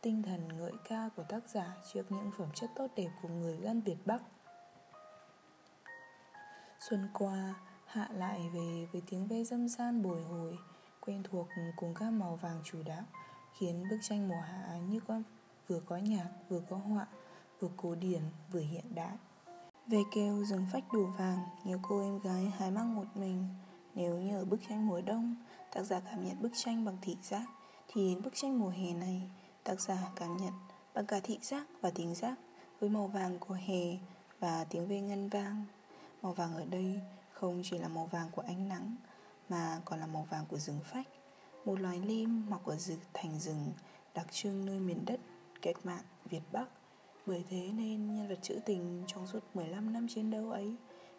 tinh 0.00 0.22
thần 0.22 0.48
ngợi 0.58 0.72
ca 0.88 1.08
của 1.16 1.22
tác 1.22 1.48
giả 1.48 1.76
trước 1.92 2.12
những 2.12 2.30
phẩm 2.38 2.48
chất 2.54 2.70
tốt 2.76 2.86
đẹp 2.96 3.10
của 3.22 3.28
người 3.28 3.58
dân 3.62 3.80
Việt 3.80 3.96
Bắc. 4.04 4.22
Xuân 6.88 7.08
qua, 7.12 7.54
hạ 7.86 8.08
lại 8.12 8.50
về 8.54 8.86
với 8.92 9.02
tiếng 9.10 9.26
ve 9.26 9.44
dâm 9.44 9.68
gian 9.68 10.02
bồi 10.02 10.22
hồi, 10.22 10.58
quen 11.00 11.22
thuộc 11.24 11.48
cùng 11.76 11.94
các 11.94 12.10
màu 12.10 12.36
vàng 12.36 12.60
chủ 12.64 12.82
đạo, 12.82 13.02
khiến 13.52 13.84
bức 13.90 13.98
tranh 14.02 14.28
mùa 14.28 14.40
hạ 14.40 14.78
như 14.88 15.00
con 15.00 15.22
vừa 15.68 15.80
có 15.80 15.96
nhạc, 15.96 16.28
vừa 16.48 16.60
có 16.60 16.76
họa, 16.76 17.06
vừa 17.60 17.68
cổ 17.76 17.94
điển, 17.94 18.22
vừa 18.52 18.60
hiện 18.60 18.94
đại. 18.94 19.16
Về 19.86 20.02
kêu 20.14 20.44
rừng 20.44 20.66
phách 20.72 20.84
đủ 20.92 21.06
vàng, 21.18 21.38
Nhiều 21.64 21.78
cô 21.82 22.02
em 22.02 22.18
gái 22.18 22.52
hái 22.58 22.70
mang 22.70 22.94
một 22.94 23.06
mình. 23.14 23.48
Nếu 23.94 24.18
như 24.18 24.38
ở 24.38 24.44
bức 24.44 24.60
tranh 24.68 24.86
mùa 24.86 25.00
đông, 25.00 25.36
Tác 25.74 25.82
giả 25.82 26.00
cảm 26.00 26.24
nhận 26.24 26.42
bức 26.42 26.52
tranh 26.54 26.84
bằng 26.84 26.96
thị 27.02 27.16
giác, 27.22 27.46
Thì 27.88 28.16
bức 28.24 28.34
tranh 28.34 28.58
mùa 28.60 28.70
hè 28.70 28.94
này, 28.94 29.30
Tác 29.64 29.80
giả 29.80 29.98
cảm 30.16 30.36
nhận 30.36 30.52
bằng 30.94 31.06
cả 31.06 31.20
thị 31.22 31.38
giác 31.42 31.66
và 31.80 31.90
tính 31.90 32.14
giác 32.14 32.38
Với 32.80 32.90
màu 32.90 33.06
vàng 33.06 33.38
của 33.38 33.54
hè 33.54 33.98
Và 34.40 34.64
tiếng 34.70 34.88
ve 34.88 35.00
ngân 35.00 35.28
vang. 35.28 35.64
Màu 36.22 36.32
vàng 36.32 36.56
ở 36.56 36.64
đây 36.64 37.00
không 37.32 37.62
chỉ 37.64 37.78
là 37.78 37.88
màu 37.88 38.06
vàng 38.06 38.30
của 38.30 38.42
ánh 38.42 38.68
nắng 38.68 38.96
Mà 39.48 39.80
còn 39.84 40.00
là 40.00 40.06
màu 40.06 40.26
vàng 40.30 40.44
của 40.48 40.58
rừng 40.58 40.80
phách. 40.84 41.08
Một 41.64 41.80
loài 41.80 42.00
lim 42.00 42.50
mọc 42.50 42.66
ở 42.66 42.76
rừng 42.76 43.00
thành 43.12 43.38
rừng 43.38 43.72
Đặc 44.14 44.26
trưng 44.32 44.66
nơi 44.66 44.80
miền 44.80 45.04
đất 45.06 45.20
cách 45.62 45.76
mạng 45.84 46.04
Việt 46.24 46.42
Bắc. 46.52 46.66
Bởi 47.26 47.44
thế 47.50 47.70
nên 47.72 48.16
nhân 48.16 48.28
vật 48.28 48.38
trữ 48.42 48.58
tình 48.66 49.04
trong 49.06 49.26
suốt 49.26 49.40
15 49.54 49.92
năm 49.92 50.06
chiến 50.08 50.30
đấu 50.30 50.50
ấy 50.50 50.74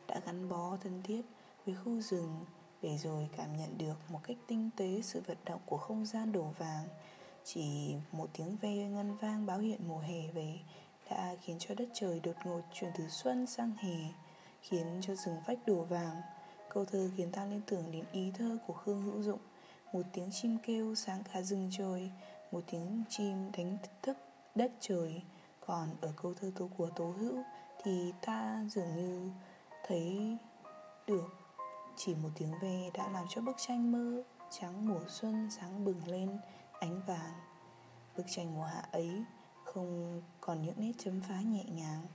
đã 0.08 0.20
gắn 0.26 0.50
bó 0.50 0.78
thân 0.84 1.02
thiết 1.04 1.22
với 1.66 1.76
khu 1.76 2.02
rừng 2.02 2.46
để 2.82 2.98
rồi 2.98 3.30
cảm 3.38 3.58
nhận 3.58 3.78
được 3.78 3.96
một 4.10 4.20
cách 4.24 4.38
tinh 4.48 4.70
tế 4.78 5.02
sự 5.04 5.22
vận 5.28 5.38
động 5.46 5.62
của 5.66 5.78
không 5.78 6.06
gian 6.06 6.32
đổ 6.32 6.54
vàng. 6.58 6.88
Chỉ 7.44 7.96
một 8.12 8.30
tiếng 8.34 8.58
ve 8.58 8.76
ngân 8.76 9.18
vang 9.18 9.46
báo 9.46 9.60
hiện 9.60 9.88
mùa 9.88 10.00
hè 10.00 10.32
về 10.32 10.60
đã 11.10 11.36
khiến 11.42 11.58
cho 11.60 11.76
đất 11.76 11.90
trời 11.94 12.20
đột 12.20 12.36
ngột 12.46 12.62
chuyển 12.74 12.92
từ 12.98 13.08
xuân 13.10 13.48
sang 13.48 13.72
hè, 13.78 13.98
khiến 14.64 15.00
cho 15.02 15.16
rừng 15.16 15.36
vách 15.46 15.60
đổ 15.66 15.84
vàng. 15.84 16.22
Câu 16.70 16.86
thơ 16.86 17.10
khiến 17.18 17.32
ta 17.32 17.46
liên 17.46 17.62
tưởng 17.66 17.92
đến 17.92 18.06
ý 18.12 18.32
thơ 18.32 18.58
của 18.68 18.74
Khương 18.74 19.02
Hữu 19.02 19.22
Dụng, 19.22 19.40
một 19.94 20.02
tiếng 20.14 20.30
chim 20.32 20.58
kêu 20.64 20.96
sáng 20.96 21.24
cả 21.34 21.42
rừng 21.42 21.70
trời, 21.72 22.12
một 22.52 22.62
tiếng 22.72 23.04
chim 23.10 23.52
đánh 23.58 23.78
thức 24.02 24.18
đất 24.56 24.72
trời, 24.80 25.22
còn 25.66 25.90
ở 26.02 26.14
câu 26.22 26.34
thơ 26.34 26.52
tố 26.56 26.70
của 26.78 26.90
Tố 26.90 27.14
Hữu 27.20 27.38
Thì 27.84 28.14
ta 28.22 28.66
dường 28.70 28.96
như 28.96 29.30
thấy 29.88 30.38
được 31.08 31.44
Chỉ 31.96 32.16
một 32.16 32.30
tiếng 32.36 32.54
ve 32.62 32.90
đã 32.94 33.10
làm 33.10 33.26
cho 33.30 33.42
bức 33.42 33.56
tranh 33.58 33.92
mơ. 33.92 34.24
Trắng 34.60 34.88
mùa 34.88 35.02
xuân 35.08 35.50
sáng 35.52 35.86
bừng 35.86 36.08
lên 36.08 36.38
ánh 36.80 37.02
vàng. 37.08 37.34
Bức 38.18 38.24
tranh 38.28 38.56
mùa 38.56 38.64
hạ 38.64 38.86
ấy 38.92 39.24
không 39.64 40.22
còn 40.42 40.62
những 40.62 40.76
nét 40.78 40.92
chấm 40.98 41.22
phá 41.22 41.42
nhẹ 41.42 41.64
nhàng. 41.64 42.06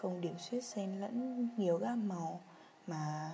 Không 0.00 0.20
điểm 0.20 0.38
xuyết 0.38 0.64
xen 0.64 1.00
lẫn 1.00 1.48
nhiều 1.56 1.78
gam 1.78 2.08
màu 2.08 2.40
Mà 2.86 3.32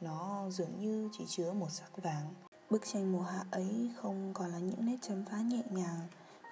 nó 0.00 0.50
dường 0.50 0.78
như 0.78 1.08
chỉ 1.12 1.24
chứa 1.28 1.52
một 1.52 1.70
sắc 1.70 2.02
vàng. 2.02 2.34
Bức 2.70 2.82
tranh 2.86 3.12
mùa 3.12 3.22
hạ 3.22 3.44
ấy 3.50 3.90
không 3.96 4.30
còn 4.34 4.50
là 4.50 4.58
những 4.58 4.86
nét 4.86 4.96
chấm 5.02 5.24
phá 5.24 5.36
nhẹ 5.38 5.62
nhàng, 5.70 6.00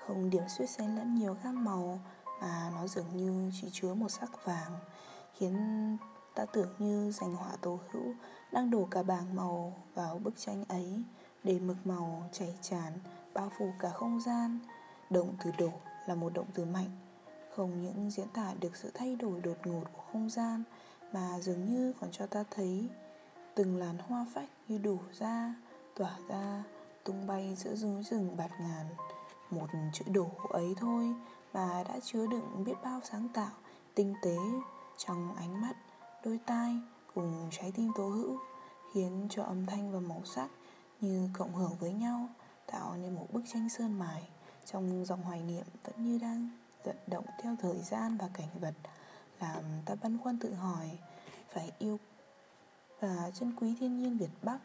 Không 0.07 0.31
điểm 0.31 0.43
xuyết 0.49 0.71
xen 0.71 0.97
lẫn 0.97 1.15
nhiều 1.15 1.37
gam 1.45 1.65
màu 1.65 2.01
mà 2.41 2.71
nó 2.75 2.87
dường 2.87 3.17
như 3.17 3.51
chỉ 3.61 3.69
chứa 3.73 3.95
một 3.95 4.09
sắc 4.09 4.45
vàng, 4.45 4.73
khiến 5.35 5.57
ta 6.35 6.45
tưởng 6.53 6.69
như 6.79 7.13
danh 7.13 7.35
họa 7.35 7.57
tố 7.61 7.79
hữu 7.91 8.15
đang 8.53 8.71
đổ 8.71 8.89
cả 8.91 9.03
bảng 9.03 9.35
màu 9.37 9.73
vào 9.95 10.19
bức 10.19 10.35
tranh 10.37 10.65
ấy 10.69 11.03
để 11.45 11.59
mực 11.59 11.77
màu 11.87 12.29
chảy 12.33 12.55
tràn, 12.61 12.93
bao 13.35 13.53
phủ 13.59 13.73
cả 13.79 13.89
không 13.89 14.21
gian. 14.21 14.59
Động 15.11 15.35
từ 15.45 15.51
đổ 15.59 15.71
là 16.07 16.15
một 16.15 16.33
động 16.33 16.47
từ 16.55 16.65
mạnh 16.65 16.91
không 17.57 17.83
những 17.83 18.11
diễn 18.11 18.29
tả 18.29 18.55
được 18.61 18.77
sự 18.77 18.91
thay 18.95 19.17
đổi 19.17 19.41
đột 19.41 19.57
ngột 19.65 19.85
của 19.93 20.03
không 20.13 20.31
gian 20.31 20.63
mà 21.13 21.41
dường 21.41 21.65
như 21.65 21.93
còn 22.01 22.11
cho 22.13 22.27
ta 22.27 22.45
thấy 22.51 22.89
từng 23.55 23.77
làn 23.77 23.99
hoa 23.99 24.27
phách 24.35 24.49
như 24.69 24.79
đổ 24.79 24.99
ra, 25.13 25.55
tỏa 25.95 26.19
ra, 26.29 26.63
tung 27.05 27.27
bay 27.27 27.55
giữa 27.57 27.75
núi 27.83 28.03
rừng 28.03 28.37
bạt 28.37 28.51
ngàn. 28.61 28.87
Một 29.51 29.67
chữ 29.93 30.05
đổ 30.13 30.31
ấy 30.51 30.75
thôi 30.81 31.15
mà 31.53 31.85
đã 31.89 32.01
chứa 32.01 32.27
đựng 32.27 32.65
biết 32.65 32.75
bao 32.83 33.01
sáng 33.05 33.29
tạo, 33.35 33.53
tinh 33.95 34.15
tế 34.23 34.37
trong 34.97 35.35
ánh 35.37 35.61
mắt, 35.61 35.75
đôi 36.25 36.39
tai 36.47 36.77
cùng 37.15 37.49
trái 37.51 37.73
tim 37.73 37.91
tố 37.97 38.09
hữu, 38.09 38.39
khiến 38.93 39.27
cho 39.31 39.43
âm 39.43 39.67
thanh 39.67 39.93
và 39.93 40.01
màu 40.01 40.23
sắc 40.25 40.49
như 41.01 41.29
cộng 41.33 41.55
hưởng 41.55 41.77
với 41.81 41.93
nhau, 41.93 42.29
tạo 42.67 42.97
nên 42.97 43.15
một 43.15 43.27
bức 43.33 43.43
tranh 43.53 43.69
sơn 43.69 43.99
mài 43.99 44.29
trong 44.65 45.05
dòng 45.05 45.23
hoài 45.23 45.43
niệm 45.43 45.65
vẫn 45.85 46.05
như 46.05 46.19
đang 46.19 46.49
vận 46.85 46.97
động 47.07 47.25
theo 47.43 47.57
thời 47.61 47.83
gian 47.83 48.17
và 48.17 48.29
cảnh 48.35 48.49
vật, 48.61 48.75
làm 49.41 49.65
ta 49.85 49.95
băn 50.03 50.19
khoăn 50.19 50.39
tự 50.39 50.55
hỏi 50.55 50.91
phải 51.49 51.73
yêu 51.79 51.99
và 53.01 53.31
chân 53.35 53.53
quý 53.61 53.75
thiên 53.81 53.99
nhiên 53.99 54.19
Việt 54.19 54.31
Bắc 54.43 54.59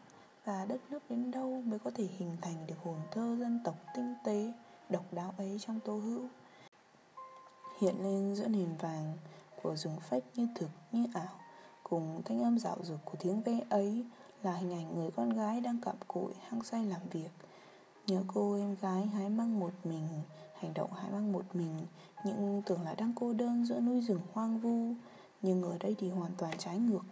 và 0.44 0.64
đất 0.64 0.80
nước 0.90 1.02
đến 1.10 1.30
đâu 1.30 1.62
mới 1.66 1.78
có 1.78 1.90
thể 1.94 2.04
hình 2.18 2.36
thành 2.40 2.66
được 2.66 2.74
hồn 2.84 2.96
thơ 3.10 3.36
dân 3.40 3.60
tộc 3.64 3.74
tinh 3.94 4.14
tế, 4.24 4.52
độc 4.88 5.12
đáo 5.12 5.34
ấy 5.36 5.58
trong 5.66 5.80
tô 5.80 5.98
hữu. 5.98 6.24
Hiện 7.80 7.94
lên 8.02 8.36
giữa 8.36 8.48
nền 8.48 8.76
vàng 8.76 9.16
của 9.62 9.76
rừng 9.76 9.96
phách 10.00 10.22
như 10.34 10.48
thực 10.54 10.70
như 10.92 11.06
ảo, 11.14 11.38
cùng 11.82 12.22
thanh 12.24 12.42
âm 12.42 12.58
dạo 12.58 12.76
dực 12.82 13.00
của 13.04 13.16
tiếng 13.18 13.42
ve 13.42 13.60
ấy 13.68 14.04
là 14.42 14.52
hình 14.52 14.72
ảnh 14.72 14.98
người 14.98 15.10
con 15.10 15.30
gái 15.30 15.60
đang 15.60 15.80
cặm 15.80 15.96
cụi 16.08 16.32
hăng 16.48 16.62
say 16.62 16.84
làm 16.84 17.00
việc. 17.10 17.30
Nhớ 18.06 18.22
cô 18.34 18.56
em 18.56 18.76
gái 18.80 19.06
hái 19.06 19.28
măng 19.28 19.60
một 19.60 19.72
mình, 19.84 20.08
hành 20.60 20.74
động 20.74 20.92
hái 20.92 21.10
măng 21.10 21.32
một 21.32 21.44
mình, 21.52 21.86
nhưng 22.24 22.62
tưởng 22.66 22.82
là 22.82 22.94
đang 22.94 23.12
cô 23.16 23.32
đơn 23.32 23.64
giữa 23.64 23.80
núi 23.80 24.00
rừng 24.00 24.20
hoang 24.32 24.58
vu, 24.58 24.92
nhưng 25.42 25.62
ở 25.62 25.78
đây 25.80 25.96
thì 25.98 26.10
hoàn 26.10 26.32
toàn 26.38 26.58
trái 26.58 26.78
ngược 26.78 27.02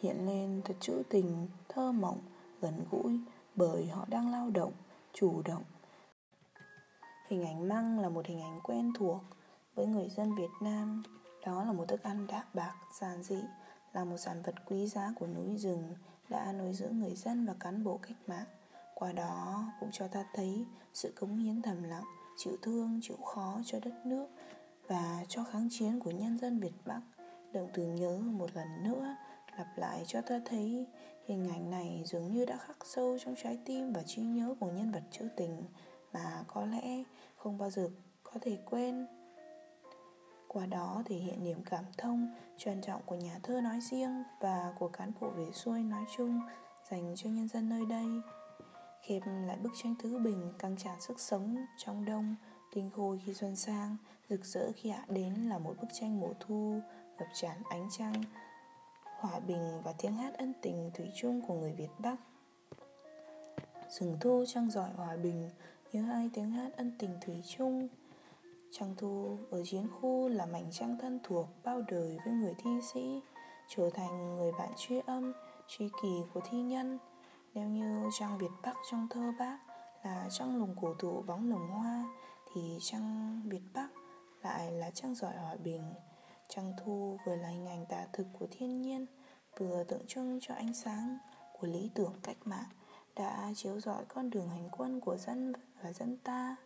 hiện 0.00 0.26
lên 0.26 0.62
thật 0.64 0.74
trữ 0.80 1.02
tình, 1.10 1.48
thơ 1.68 1.92
mộng, 1.92 2.18
gần 2.60 2.84
gũi 2.90 3.20
bởi 3.54 3.86
họ 3.86 4.04
đang 4.08 4.32
lao 4.32 4.50
động, 4.50 4.72
chủ 5.12 5.42
động. 5.44 5.62
Hình 7.28 7.46
ảnh 7.46 7.68
măng 7.68 7.98
là 8.00 8.08
một 8.08 8.26
hình 8.26 8.40
ảnh 8.40 8.60
quen 8.62 8.92
thuộc 8.98 9.22
với 9.74 9.86
người 9.86 10.08
dân 10.08 10.34
Việt 10.34 10.50
Nam. 10.60 11.02
Đó 11.46 11.64
là 11.64 11.72
một 11.72 11.88
thức 11.88 12.02
ăn 12.02 12.26
đạm 12.26 12.44
bạc, 12.54 12.74
giản 13.00 13.22
dị, 13.22 13.42
là 13.92 14.04
một 14.04 14.16
sản 14.16 14.42
vật 14.42 14.54
quý 14.66 14.86
giá 14.86 15.12
của 15.16 15.26
núi 15.26 15.56
rừng 15.56 15.94
đã 16.28 16.52
nuôi 16.52 16.72
dưỡng 16.72 16.98
người 16.98 17.14
dân 17.14 17.46
và 17.46 17.54
cán 17.60 17.84
bộ 17.84 17.98
cách 18.02 18.16
mạng. 18.26 18.46
Qua 18.94 19.12
đó 19.12 19.64
cũng 19.80 19.90
cho 19.92 20.08
ta 20.08 20.24
thấy 20.34 20.66
sự 20.94 21.12
cống 21.20 21.36
hiến 21.36 21.62
thầm 21.62 21.82
lặng, 21.82 22.04
chịu 22.38 22.56
thương, 22.62 23.00
chịu 23.02 23.16
khó 23.16 23.60
cho 23.64 23.80
đất 23.80 24.06
nước 24.06 24.26
và 24.86 25.24
cho 25.28 25.44
kháng 25.44 25.68
chiến 25.70 26.00
của 26.00 26.10
nhân 26.10 26.38
dân 26.38 26.60
Việt 26.60 26.74
Bắc. 26.84 27.00
động 27.52 27.68
tưởng 27.74 27.94
nhớ 27.94 28.18
một 28.18 28.50
lần 28.54 28.68
nữa 28.82 29.16
lặp 29.58 29.78
lại 29.78 30.04
cho 30.06 30.20
ta 30.20 30.40
thấy 30.44 30.86
hình 31.24 31.48
ảnh 31.48 31.70
này 31.70 32.02
dường 32.06 32.32
như 32.32 32.44
đã 32.44 32.56
khắc 32.56 32.76
sâu 32.84 33.18
trong 33.24 33.34
trái 33.42 33.58
tim 33.64 33.92
và 33.92 34.02
trí 34.02 34.22
nhớ 34.22 34.54
của 34.60 34.70
nhân 34.70 34.90
vật 34.92 35.02
trữ 35.10 35.28
tình 35.36 35.62
mà 36.12 36.44
có 36.46 36.66
lẽ 36.66 37.04
không 37.36 37.58
bao 37.58 37.70
giờ 37.70 37.88
có 38.22 38.32
thể 38.40 38.58
quên. 38.64 39.06
Qua 40.48 40.66
đó 40.66 41.02
thể 41.06 41.16
hiện 41.16 41.44
niềm 41.44 41.62
cảm 41.64 41.84
thông, 41.98 42.34
trân 42.56 42.80
trọng 42.82 43.00
của 43.06 43.16
nhà 43.16 43.40
thơ 43.42 43.60
nói 43.60 43.80
riêng 43.80 44.22
và 44.40 44.72
của 44.78 44.88
cán 44.88 45.12
bộ 45.20 45.28
về 45.28 45.46
xuôi 45.52 45.82
nói 45.82 46.04
chung 46.16 46.40
dành 46.90 47.14
cho 47.16 47.30
nhân 47.30 47.48
dân 47.48 47.68
nơi 47.68 47.86
đây. 47.86 48.06
Khép 49.08 49.22
lại 49.46 49.56
bức 49.62 49.72
tranh 49.82 49.94
thứ 49.98 50.18
bình 50.18 50.52
căng 50.58 50.76
tràn 50.76 51.00
sức 51.00 51.20
sống 51.20 51.56
trong 51.76 52.04
đông, 52.04 52.34
tinh 52.74 52.90
khôi 52.96 53.20
khi 53.24 53.34
xuân 53.34 53.56
sang, 53.56 53.96
rực 54.28 54.44
rỡ 54.44 54.72
khi 54.76 54.90
hạ 54.90 55.04
đến 55.08 55.34
là 55.34 55.58
một 55.58 55.74
bức 55.80 55.86
tranh 55.92 56.20
mùa 56.20 56.32
thu, 56.40 56.80
ngập 57.18 57.28
tràn 57.34 57.62
ánh 57.70 57.88
trăng, 57.90 58.22
hòa 59.18 59.40
bình 59.40 59.80
và 59.84 59.92
tiếng 59.98 60.16
hát 60.16 60.34
ân 60.38 60.52
tình 60.62 60.90
thủy 60.94 61.06
chung 61.16 61.42
của 61.46 61.54
người 61.54 61.72
Việt 61.72 61.90
Bắc. 61.98 62.16
Rừng 63.90 64.16
thu 64.20 64.44
trăng 64.46 64.70
giỏi 64.70 64.90
hòa 64.96 65.16
bình, 65.16 65.50
nhớ 65.92 66.02
hai 66.02 66.30
tiếng 66.34 66.50
hát 66.50 66.72
ân 66.76 66.92
tình 66.98 67.18
thủy 67.20 67.42
chung. 67.46 67.88
Trăng 68.70 68.94
thu 68.96 69.38
ở 69.50 69.64
chiến 69.64 69.88
khu 70.00 70.28
là 70.28 70.46
mảnh 70.46 70.66
trăng 70.70 70.96
thân 71.00 71.20
thuộc 71.22 71.46
bao 71.64 71.82
đời 71.88 72.18
với 72.24 72.34
người 72.34 72.54
thi 72.58 72.70
sĩ, 72.92 73.20
trở 73.68 73.90
thành 73.94 74.36
người 74.36 74.52
bạn 74.58 74.70
truy 74.76 75.00
âm, 75.06 75.32
truy 75.68 75.88
kỳ 76.02 76.22
của 76.34 76.40
thi 76.50 76.62
nhân. 76.62 76.98
Nếu 77.54 77.68
như 77.68 78.10
trăng 78.18 78.38
Việt 78.38 78.50
Bắc 78.62 78.74
trong 78.90 79.08
thơ 79.10 79.32
bác 79.38 79.58
là 80.04 80.28
trăng 80.30 80.56
lùng 80.56 80.74
cổ 80.80 80.94
thụ 80.94 81.22
bóng 81.26 81.50
lồng 81.50 81.68
hoa, 81.68 82.04
thì 82.52 82.78
trăng 82.80 83.40
Việt 83.44 83.62
Bắc 83.74 83.88
lại 84.42 84.72
là 84.72 84.90
trăng 84.90 85.14
giỏi 85.14 85.36
hòa 85.36 85.56
bình. 85.64 85.82
Trăng 86.48 86.72
thu 86.84 87.18
vừa 87.26 87.36
là 87.36 87.48
hình 87.48 87.66
ảnh 87.66 87.86
tả 87.86 88.06
thực 88.12 88.26
của 88.38 88.46
thiên 88.50 88.82
nhiên, 88.82 89.06
vừa 89.58 89.84
tượng 89.84 90.06
trưng 90.06 90.38
cho 90.42 90.54
ánh 90.54 90.74
sáng 90.74 91.18
của 91.60 91.66
lý 91.66 91.90
tưởng 91.94 92.12
cách 92.22 92.36
mạng 92.44 92.68
đã 93.16 93.52
chiếu 93.56 93.80
rọi 93.80 94.04
con 94.04 94.30
đường 94.30 94.48
hành 94.48 94.68
quân 94.72 95.00
của 95.00 95.16
dân 95.16 95.52
và 95.82 95.92
dân 95.92 96.16
ta. 96.16 96.56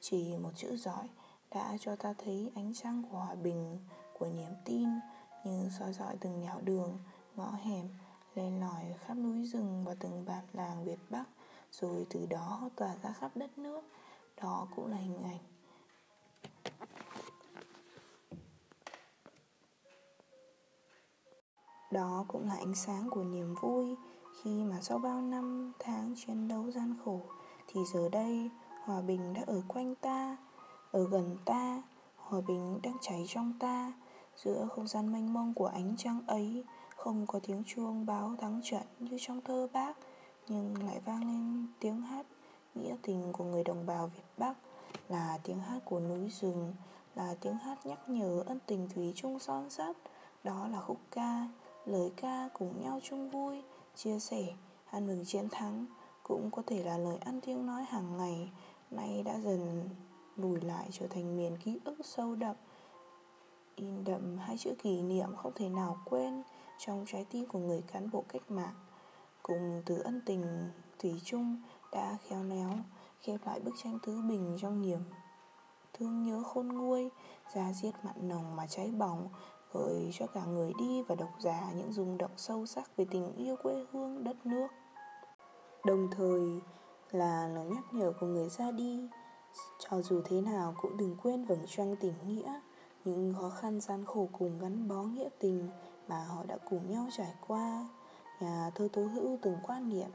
Chỉ 0.00 0.36
một 0.36 0.50
chữ 0.56 0.76
giỏi 0.76 1.08
đã 1.50 1.76
cho 1.80 1.96
ta 1.96 2.14
thấy 2.24 2.50
ánh 2.54 2.72
trăng 2.74 3.02
của 3.10 3.18
hòa 3.18 3.34
bình, 3.34 3.78
của 4.18 4.26
niềm 4.26 4.52
tin 4.64 4.88
như 5.44 5.68
soi 5.78 5.92
dọi 5.92 6.16
từng 6.20 6.40
nẻo 6.40 6.60
đường, 6.60 6.98
ngõ 7.36 7.50
hẻm, 7.50 7.88
lên 8.34 8.60
lỏi 8.60 8.94
khắp 8.98 9.14
núi 9.14 9.44
rừng 9.44 9.84
và 9.86 9.94
từng 10.00 10.24
bản 10.26 10.44
làng 10.52 10.84
Việt 10.84 10.98
Bắc, 11.10 11.24
rồi 11.72 12.06
từ 12.10 12.26
đó 12.26 12.70
tỏa 12.76 12.96
ra 13.02 13.12
khắp 13.12 13.30
đất 13.34 13.58
nước. 13.58 13.80
Đó 14.42 14.66
cũng 14.76 14.86
là 14.86 14.96
hình 14.96 15.22
ảnh 15.22 15.38
Đó 21.94 22.24
cũng 22.28 22.48
là 22.48 22.54
ánh 22.54 22.74
sáng 22.74 23.10
của 23.10 23.24
niềm 23.24 23.54
vui 23.60 23.96
khi 24.42 24.64
mà 24.64 24.80
sau 24.80 24.98
bao 24.98 25.20
năm 25.20 25.72
tháng 25.78 26.14
chiến 26.16 26.48
đấu 26.48 26.70
gian 26.70 26.94
khổ 27.04 27.20
thì 27.68 27.80
giờ 27.92 28.08
đây 28.08 28.50
hòa 28.84 29.00
bình 29.00 29.32
đã 29.32 29.42
ở 29.46 29.62
quanh 29.68 29.94
ta, 29.94 30.36
ở 30.90 31.08
gần 31.08 31.36
ta, 31.44 31.82
hòa 32.16 32.40
bình 32.40 32.80
đang 32.82 32.96
cháy 33.00 33.24
trong 33.28 33.52
ta. 33.58 33.92
Giữa 34.36 34.68
không 34.74 34.86
gian 34.86 35.12
mênh 35.12 35.32
mông 35.32 35.54
của 35.54 35.66
ánh 35.66 35.94
trăng 35.98 36.20
ấy 36.26 36.64
không 36.96 37.26
có 37.26 37.38
tiếng 37.38 37.62
chuông 37.66 38.06
báo 38.06 38.34
thắng 38.40 38.60
trận 38.64 38.82
như 38.98 39.16
trong 39.20 39.40
thơ 39.40 39.68
bác 39.72 39.96
nhưng 40.48 40.86
lại 40.86 41.00
vang 41.04 41.20
lên 41.20 41.66
tiếng 41.80 42.00
hát 42.00 42.26
nghĩa 42.74 42.96
tình 43.02 43.32
của 43.32 43.44
người 43.44 43.64
đồng 43.64 43.86
bào 43.86 44.06
Việt 44.06 44.24
Bắc. 44.38 44.54
Là 45.08 45.38
tiếng 45.42 45.60
hát 45.60 45.80
của 45.84 46.00
núi 46.00 46.28
rừng 46.28 46.74
là 47.14 47.34
tiếng 47.40 47.54
hát 47.54 47.86
nhắc 47.86 48.08
nhở 48.08 48.42
ân 48.46 48.58
tình 48.66 48.88
thủy 48.94 49.12
chung 49.16 49.38
son 49.38 49.70
sắt. 49.70 49.96
Đó 50.44 50.68
là 50.68 50.80
khúc 50.80 50.98
ca 51.10 51.48
lời 51.86 52.12
ca 52.16 52.48
cùng 52.52 52.82
nhau 52.82 53.00
chung 53.02 53.30
vui, 53.30 53.62
chia 53.96 54.18
sẻ, 54.18 54.46
ăn 54.90 55.06
mừng 55.06 55.24
chiến 55.24 55.48
thắng. 55.50 55.86
Cũng 56.22 56.50
có 56.50 56.62
thể 56.66 56.84
là 56.84 56.98
lời 56.98 57.16
ăn 57.16 57.40
tiếng 57.40 57.66
nói 57.66 57.84
hàng 57.84 58.16
ngày 58.16 58.52
nay 58.90 59.22
đã 59.22 59.38
dần 59.40 59.88
lùi 60.36 60.60
lại 60.60 60.88
trở 60.90 61.06
thành 61.06 61.36
miền 61.36 61.56
ký 61.56 61.80
ức 61.84 61.96
sâu 62.04 62.34
đậm. 62.34 62.56
In 63.76 64.04
đậm 64.04 64.38
hai 64.38 64.58
chữ 64.58 64.74
kỷ 64.82 65.02
niệm 65.02 65.36
không 65.36 65.52
thể 65.54 65.68
nào 65.68 65.98
quên 66.04 66.42
trong 66.78 67.04
trái 67.06 67.26
tim 67.30 67.46
của 67.46 67.58
người 67.58 67.82
cán 67.92 68.10
bộ 68.10 68.24
cách 68.28 68.50
mạng 68.50 68.74
cùng 69.42 69.82
từ 69.86 69.98
ân 69.98 70.20
tình 70.26 70.70
thủy 70.98 71.20
chung 71.24 71.62
đã 71.92 72.18
khéo 72.28 72.44
léo 72.44 72.70
khép 73.20 73.40
lại 73.46 73.60
bức 73.60 73.74
tranh 73.82 73.98
thứ 74.02 74.22
bình 74.28 74.56
trong 74.60 74.82
niềm 74.82 75.00
thương 75.92 76.22
nhớ 76.22 76.42
khôn 76.42 76.68
nguôi 76.68 77.10
da 77.54 77.72
diết 77.72 77.94
mặn 78.02 78.28
nồng 78.28 78.56
mà 78.56 78.66
cháy 78.66 78.90
bỏng 78.98 79.28
gợi 79.74 80.10
cho 80.12 80.26
cả 80.26 80.44
người 80.44 80.72
đi 80.78 81.02
và 81.02 81.14
độc 81.14 81.30
giả 81.40 81.72
những 81.76 81.92
rung 81.92 82.18
động 82.18 82.30
sâu 82.36 82.66
sắc 82.66 82.96
về 82.96 83.04
tình 83.10 83.34
yêu 83.36 83.56
quê 83.62 83.86
hương 83.92 84.24
đất 84.24 84.46
nước. 84.46 84.66
Đồng 85.86 86.08
thời 86.10 86.60
là 87.10 87.48
lời 87.48 87.66
nhắc 87.66 87.84
nhở 87.92 88.12
của 88.20 88.26
người 88.26 88.48
ra 88.48 88.70
đi, 88.70 89.08
cho 89.78 90.02
dù 90.02 90.22
thế 90.24 90.40
nào 90.40 90.74
cũng 90.82 90.96
đừng 90.96 91.16
quên 91.22 91.44
vầng 91.44 91.64
trăng 91.66 91.96
tình 92.00 92.14
nghĩa, 92.26 92.60
những 93.04 93.34
khó 93.40 93.50
khăn 93.50 93.80
gian 93.80 94.04
khổ 94.04 94.28
cùng 94.32 94.58
gắn 94.58 94.88
bó 94.88 95.02
nghĩa 95.02 95.28
tình 95.38 95.68
mà 96.08 96.24
họ 96.24 96.44
đã 96.46 96.58
cùng 96.70 96.90
nhau 96.90 97.08
trải 97.16 97.34
qua. 97.46 97.88
Nhà 98.40 98.70
thơ 98.74 98.88
Tố 98.92 99.02
Hữu 99.06 99.38
từng 99.42 99.56
quan 99.62 99.88
niệm, 99.88 100.10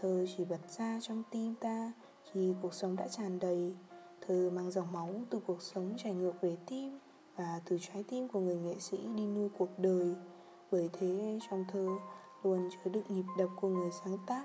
thơ 0.00 0.26
chỉ 0.36 0.44
bật 0.44 0.70
ra 0.78 0.98
trong 1.02 1.22
tim 1.30 1.54
ta 1.54 1.92
khi 2.32 2.54
cuộc 2.62 2.74
sống 2.74 2.96
đã 2.96 3.08
tràn 3.08 3.38
đầy, 3.38 3.76
thơ 4.26 4.50
mang 4.52 4.70
dòng 4.70 4.92
máu 4.92 5.10
từ 5.30 5.40
cuộc 5.46 5.62
sống 5.62 5.94
chảy 5.96 6.14
ngược 6.14 6.40
về 6.40 6.56
tim 6.66 6.98
và 7.36 7.60
từ 7.64 7.78
trái 7.80 8.04
tim 8.08 8.28
của 8.28 8.40
người 8.40 8.56
nghệ 8.56 8.78
sĩ 8.78 8.98
đi 9.16 9.26
nuôi 9.26 9.48
cuộc 9.58 9.78
đời. 9.78 10.14
Bởi 10.70 10.90
thế 10.92 11.38
trong 11.50 11.64
thơ 11.72 11.88
luôn 12.42 12.68
chứa 12.70 12.90
đựng 12.90 13.04
nhịp 13.08 13.24
đập 13.38 13.48
của 13.60 13.68
người 13.68 13.90
sáng 14.04 14.18
tác, 14.26 14.44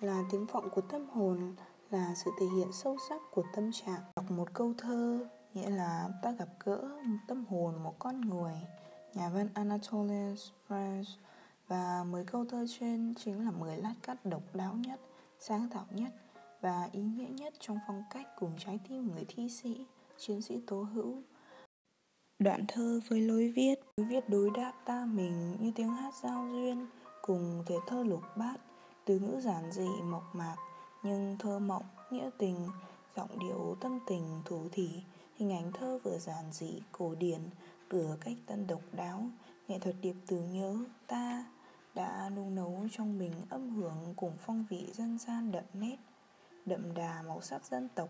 là 0.00 0.22
tiếng 0.30 0.46
vọng 0.46 0.68
của 0.70 0.80
tâm 0.80 1.06
hồn, 1.08 1.54
là 1.90 2.14
sự 2.24 2.30
thể 2.40 2.46
hiện 2.56 2.72
sâu 2.72 2.96
sắc 3.08 3.20
của 3.34 3.42
tâm 3.54 3.70
trạng. 3.72 4.00
Đọc 4.16 4.30
một 4.30 4.54
câu 4.54 4.72
thơ 4.78 5.26
nghĩa 5.54 5.70
là 5.70 6.08
ta 6.22 6.30
gặp 6.30 6.48
gỡ 6.64 6.82
một 7.04 7.18
tâm 7.28 7.44
hồn 7.50 7.82
một 7.82 7.94
con 7.98 8.20
người. 8.20 8.54
Nhà 9.16 9.28
văn 9.28 9.48
Anatole 9.54 10.34
France 10.68 11.16
và 11.68 12.04
10 12.04 12.24
câu 12.24 12.44
thơ 12.44 12.66
trên 12.78 13.14
chính 13.14 13.44
là 13.44 13.50
10 13.50 13.76
lát 13.76 13.94
cắt 14.02 14.24
độc 14.24 14.42
đáo 14.54 14.74
nhất, 14.74 15.00
sáng 15.38 15.68
tạo 15.74 15.84
nhất 15.90 16.12
và 16.60 16.88
ý 16.92 17.02
nghĩa 17.02 17.28
nhất 17.28 17.54
trong 17.60 17.78
phong 17.86 18.02
cách 18.10 18.26
cùng 18.38 18.52
trái 18.58 18.78
tim 18.88 19.14
người 19.14 19.24
thi 19.28 19.48
sĩ, 19.48 19.86
chiến 20.18 20.42
sĩ 20.42 20.60
tố 20.66 20.82
hữu. 20.82 21.22
Đoạn 22.38 22.64
thơ 22.68 23.00
với 23.08 23.20
lối 23.20 23.52
viết 23.56 23.74
Lối 23.96 24.06
viết 24.06 24.28
đối 24.28 24.50
đáp 24.50 24.72
ta 24.84 25.04
mình 25.04 25.56
như 25.60 25.72
tiếng 25.74 25.90
hát 25.90 26.14
giao 26.22 26.48
duyên 26.52 26.86
Cùng 27.22 27.62
thể 27.66 27.76
thơ 27.86 28.02
lục 28.02 28.22
bát 28.36 28.56
Từ 29.04 29.18
ngữ 29.18 29.40
giản 29.40 29.72
dị 29.72 29.88
mộc 30.04 30.34
mạc 30.34 30.56
Nhưng 31.02 31.36
thơ 31.38 31.58
mộng, 31.58 31.84
nghĩa 32.10 32.30
tình 32.38 32.68
Giọng 33.16 33.38
điệu 33.38 33.76
tâm 33.80 33.98
tình 34.06 34.42
thủ 34.44 34.68
thỉ 34.72 34.88
Hình 35.36 35.52
ảnh 35.52 35.72
thơ 35.72 35.98
vừa 36.04 36.18
giản 36.18 36.44
dị, 36.52 36.82
cổ 36.92 37.14
điển 37.14 37.40
cửa 37.88 38.16
cách 38.20 38.36
tân 38.46 38.66
độc 38.66 38.80
đáo. 38.92 39.28
Nghệ 39.68 39.78
thuật 39.78 39.96
điệp 40.02 40.14
từ 40.26 40.40
nhớ 40.40 40.76
ta 41.06 41.44
Đã 41.94 42.30
nung 42.36 42.54
nấu 42.54 42.88
trong 42.92 43.18
mình 43.18 43.32
âm 43.48 43.70
hưởng 43.70 44.14
Cùng 44.16 44.32
phong 44.38 44.64
vị 44.70 44.92
dân 44.92 45.18
gian 45.18 45.52
đậm 45.52 45.64
nét, 45.74 45.96
Đậm 46.66 46.94
đà 46.94 47.22
màu 47.22 47.40
sắc 47.40 47.64
dân 47.64 47.88
tộc. 47.94 48.08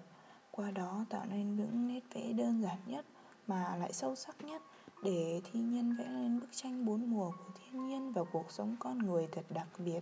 Qua 0.50 0.70
đó 0.70 1.04
tạo 1.10 1.24
nên 1.30 1.56
những 1.56 1.88
nét 1.88 2.00
vẽ 2.14 2.32
đơn 2.32 2.62
giản 2.62 2.78
nhất 2.86 3.06
mà 3.46 3.76
lại 3.76 3.92
sâu 3.92 4.14
sắc 4.14 4.44
nhất 4.44 4.62
để 5.02 5.40
thi 5.44 5.60
nhân 5.60 5.96
vẽ 5.96 6.04
lên 6.04 6.40
bức 6.40 6.48
tranh 6.52 6.86
bốn 6.86 7.10
mùa 7.10 7.30
của 7.30 7.52
thiên 7.54 7.86
nhiên 7.86 8.12
và 8.12 8.24
cuộc 8.32 8.50
sống 8.50 8.76
con 8.78 8.98
người 8.98 9.28
thật 9.32 9.44
đặc 9.50 9.68
biệt, 9.78 10.00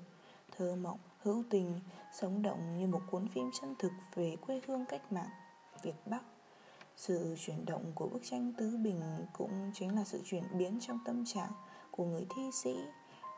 thơ 0.56 0.76
mộng, 0.76 0.98
hữu 1.18 1.44
tình, 1.50 1.80
sống 2.12 2.42
động 2.42 2.78
như 2.78 2.86
một 2.86 3.00
cuốn 3.10 3.28
phim 3.28 3.50
chân 3.60 3.74
thực 3.78 3.92
về 4.14 4.36
quê 4.46 4.60
hương 4.66 4.84
cách 4.88 5.12
mạng 5.12 5.30
việt 5.82 5.96
bắc 6.06 6.22
sự 6.96 7.36
chuyển 7.38 7.64
động 7.66 7.92
của 7.94 8.08
bức 8.08 8.20
tranh 8.24 8.52
tứ 8.52 8.76
bình 8.76 9.00
cũng 9.32 9.70
chính 9.74 9.96
là 9.96 10.04
sự 10.04 10.20
chuyển 10.24 10.44
biến 10.58 10.78
trong 10.80 10.98
tâm 11.04 11.24
trạng 11.24 11.52
của 11.90 12.04
người 12.04 12.26
thi 12.36 12.42
sĩ 12.52 12.76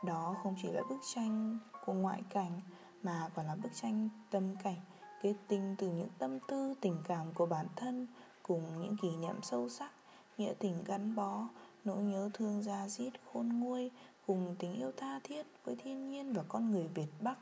đó 0.05 0.35
không 0.43 0.55
chỉ 0.61 0.71
là 0.71 0.81
bức 0.89 0.99
tranh 1.13 1.57
của 1.85 1.93
ngoại 1.93 2.23
cảnh 2.29 2.61
mà 3.03 3.29
còn 3.35 3.45
là 3.45 3.55
bức 3.55 3.69
tranh 3.81 4.09
tâm 4.29 4.55
cảnh, 4.63 4.77
kết 5.21 5.33
tinh 5.47 5.75
từ 5.77 5.87
những 5.87 6.09
tâm 6.17 6.39
tư, 6.47 6.73
tình 6.81 6.97
cảm 7.07 7.33
của 7.33 7.45
bản 7.45 7.65
thân 7.75 8.07
cùng 8.43 8.81
những 8.81 8.97
kỷ 9.01 9.15
niệm 9.15 9.35
sâu 9.43 9.69
sắc, 9.69 9.91
nghĩa 10.37 10.53
tình 10.59 10.83
gắn 10.83 11.15
bó, 11.15 11.47
nỗi 11.85 12.03
nhớ 12.03 12.29
thương 12.33 12.63
da 12.63 12.87
diết 12.87 13.13
khôn 13.25 13.49
nguôi 13.59 13.91
cùng 14.27 14.55
tình 14.59 14.73
yêu 14.73 14.91
tha 14.97 15.19
thiết 15.23 15.45
với 15.63 15.75
thiên 15.75 16.09
nhiên 16.09 16.33
và 16.33 16.43
con 16.47 16.71
người 16.71 16.87
Việt 16.87 17.09
Bắc 17.21 17.37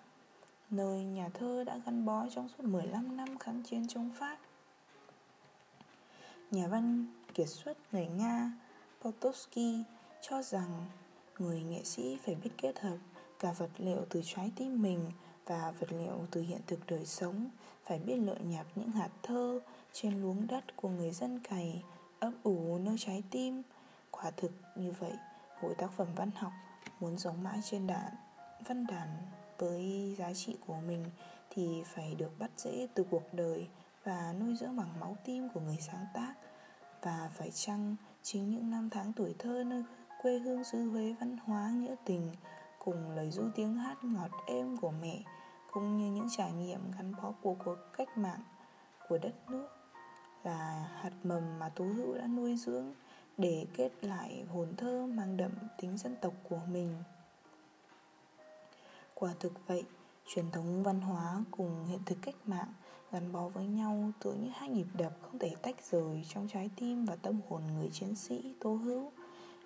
nơi 0.70 1.04
nhà 1.04 1.30
thơ 1.34 1.64
đã 1.64 1.78
gắn 1.86 2.06
bó 2.06 2.26
trong 2.36 2.50
suốt 2.50 2.64
15 2.64 3.18
năm 3.18 3.38
kháng 3.38 3.64
chiến 3.64 3.88
chống 3.88 4.10
Pháp. 4.20 4.38
Nhà 6.56 6.68
văn 6.68 7.06
kiệt 7.34 7.50
xuất 7.50 7.78
người 7.92 8.08
Nga 8.08 8.52
Potosky 9.02 9.84
cho 10.22 10.42
rằng 10.42 10.86
người 11.40 11.64
nghệ 11.64 11.84
sĩ 11.84 12.18
phải 12.26 12.36
biết 12.36 12.50
kết 12.58 12.80
hợp 12.80 12.98
cả 13.40 13.52
vật 13.52 13.70
liệu 13.78 14.06
từ 14.10 14.22
trái 14.26 14.52
tim 14.56 14.82
mình 14.82 15.12
và 15.46 15.74
vật 15.80 15.92
liệu 15.92 16.26
từ 16.32 16.42
hiện 16.42 16.62
thực 16.68 16.80
đời 16.88 17.06
sống, 17.06 17.50
phải 17.86 18.00
biết 18.00 18.16
lựa 18.16 18.38
nhặt 18.44 18.66
những 18.76 18.92
hạt 18.92 19.10
thơ 19.24 19.60
trên 19.94 20.22
luống 20.22 20.48
đất 20.48 20.76
của 20.76 20.90
người 20.90 21.12
dân 21.12 21.40
cày 21.40 21.84
ấp 22.20 22.32
ủ 22.44 22.78
nơi 22.78 22.96
trái 23.00 23.24
tim. 23.32 23.62
Quả 24.12 24.32
thực 24.32 24.52
như 24.76 24.94
vậy 25.00 25.14
Mỗi 25.62 25.76
tác 25.76 25.92
phẩm 25.92 26.08
văn 26.16 26.32
học 26.36 26.52
muốn 27.00 27.18
giống 27.18 27.44
mãi 27.44 27.60
trên 27.64 27.88
đàn 27.88 28.14
văn 28.68 28.86
đàn 28.88 29.08
với 29.58 30.16
giá 30.18 30.34
trị 30.34 30.58
của 30.68 30.78
mình 30.88 31.06
thì 31.50 31.84
phải 31.86 32.16
được 32.16 32.40
bắt 32.40 32.52
rễ 32.58 32.88
từ 32.94 33.04
cuộc 33.10 33.34
đời 33.34 33.68
và 34.06 34.34
nuôi 34.40 34.56
dưỡng 34.56 34.76
bằng 34.76 35.00
máu 35.00 35.18
tim 35.26 35.50
của 35.50 35.60
người 35.60 35.78
sáng 35.80 36.06
tác 36.14 36.34
và 37.06 37.30
phải 37.34 37.52
chăng 37.52 37.96
chính 38.24 38.50
những 38.50 38.70
năm 38.70 38.90
tháng 38.90 39.14
tuổi 39.14 39.36
thơ 39.40 39.64
nơi 39.64 39.84
quê 40.22 40.40
hương 40.40 40.64
xứ 40.64 40.90
Huế 40.90 41.16
văn 41.20 41.38
hóa 41.38 41.70
nghĩa 41.70 41.96
tình 42.06 42.32
cùng 42.80 43.16
lời 43.16 43.32
du 43.32 43.44
tiếng 43.56 43.76
hát 43.76 44.04
ngọt 44.04 44.32
êm 44.48 44.78
của 44.78 44.92
mẹ 45.02 45.24
cũng 45.72 45.98
như 45.98 46.12
những 46.12 46.28
trải 46.38 46.52
nghiệm 46.52 46.80
gắn 46.98 47.14
bó 47.16 47.34
của 47.42 47.56
cuộc 47.66 47.78
cách 47.98 48.18
mạng 48.18 48.42
của 49.10 49.18
đất 49.18 49.34
nước 49.50 49.68
là 50.44 50.90
hạt 51.02 51.12
mầm 51.24 51.60
mà 51.60 51.70
Tú 51.70 51.86
Hữu 51.86 52.18
đã 52.18 52.28
nuôi 52.28 52.58
dưỡng 52.58 52.94
để 53.38 53.66
kết 53.78 53.92
lại 54.02 54.46
hồn 54.54 54.74
thơ 54.78 55.08
mang 55.14 55.38
đậm 55.38 55.52
tính 55.78 55.98
dân 55.98 56.16
tộc 56.22 56.34
của 56.50 56.60
mình. 56.72 56.96
Quả 59.14 59.34
thực 59.40 59.68
vậy, 59.68 59.84
truyền 60.28 60.52
thống 60.52 60.84
văn 60.84 61.02
hóa 61.02 61.44
cùng 61.52 61.86
hiện 61.86 62.00
thực 62.06 62.18
cách 62.22 62.36
mạng 62.46 62.74
gắn 63.16 63.32
bó 63.32 63.48
với 63.48 63.66
nhau 63.66 64.12
tựa 64.20 64.34
như 64.34 64.50
hai 64.54 64.70
nhịp 64.70 64.88
đập 64.94 65.14
không 65.22 65.40
thể 65.40 65.56
tách 65.62 65.76
rời 65.92 66.26
trong 66.28 66.48
trái 66.48 66.70
tim 66.76 67.06
và 67.06 67.16
tâm 67.16 67.40
hồn 67.50 67.62
người 67.76 67.90
chiến 67.92 68.16
sĩ 68.16 68.56
Tô 68.60 68.76
Hữu, 68.76 69.12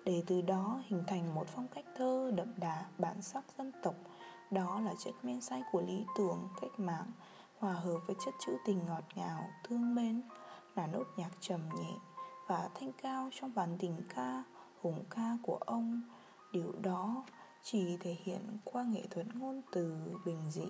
để 0.04 0.22
từ 0.26 0.42
đó 0.42 0.82
hình 0.86 1.04
thành 1.06 1.34
một 1.34 1.46
phong 1.48 1.68
cách 1.68 1.84
thơ 1.96 2.32
đậm 2.36 2.52
đà 2.56 2.86
bản 2.98 3.22
sắc 3.22 3.44
dân 3.58 3.72
tộc. 3.82 3.94
Đó 4.50 4.80
là 4.80 4.94
chất 5.04 5.14
men 5.22 5.40
say 5.40 5.62
của 5.72 5.80
lý 5.80 6.04
tưởng, 6.18 6.48
cách 6.60 6.70
mạng, 6.76 7.06
hòa 7.58 7.72
hợp 7.72 7.98
với 8.06 8.16
chất 8.24 8.34
trữ 8.46 8.52
tình 8.66 8.80
ngọt 8.86 9.04
ngào, 9.14 9.48
thương 9.64 9.94
mến, 9.94 10.22
là 10.74 10.86
nốt 10.86 11.04
nhạc 11.16 11.30
trầm 11.40 11.60
nhẹ 11.76 11.92
và 12.48 12.68
thanh 12.74 12.92
cao 13.02 13.28
trong 13.32 13.54
bản 13.54 13.76
tình 13.78 13.96
ca, 14.14 14.42
hùng 14.80 15.04
ca 15.10 15.36
của 15.42 15.56
ông. 15.56 16.02
Điều 16.52 16.72
đó 16.82 17.24
chỉ 17.62 17.96
thể 17.96 18.16
hiện 18.24 18.58
qua 18.64 18.82
nghệ 18.84 19.02
thuật 19.10 19.26
ngôn 19.34 19.62
từ 19.72 19.96
bình 20.24 20.50
dị, 20.50 20.68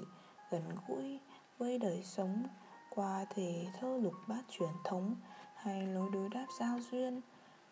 gần 0.51 0.63
gũi 0.89 1.21
với 1.59 1.79
đời 1.79 2.03
sống 2.05 2.43
qua 2.91 3.25
thể 3.31 3.67
thơ 3.81 3.99
lục 4.03 4.15
bát 4.27 4.43
truyền 4.51 4.73
thống 4.85 5.15
hay 5.55 5.87
lối 5.87 6.11
đối 6.13 6.29
đáp 6.29 6.47
giao 6.59 6.81
duyên 6.91 7.21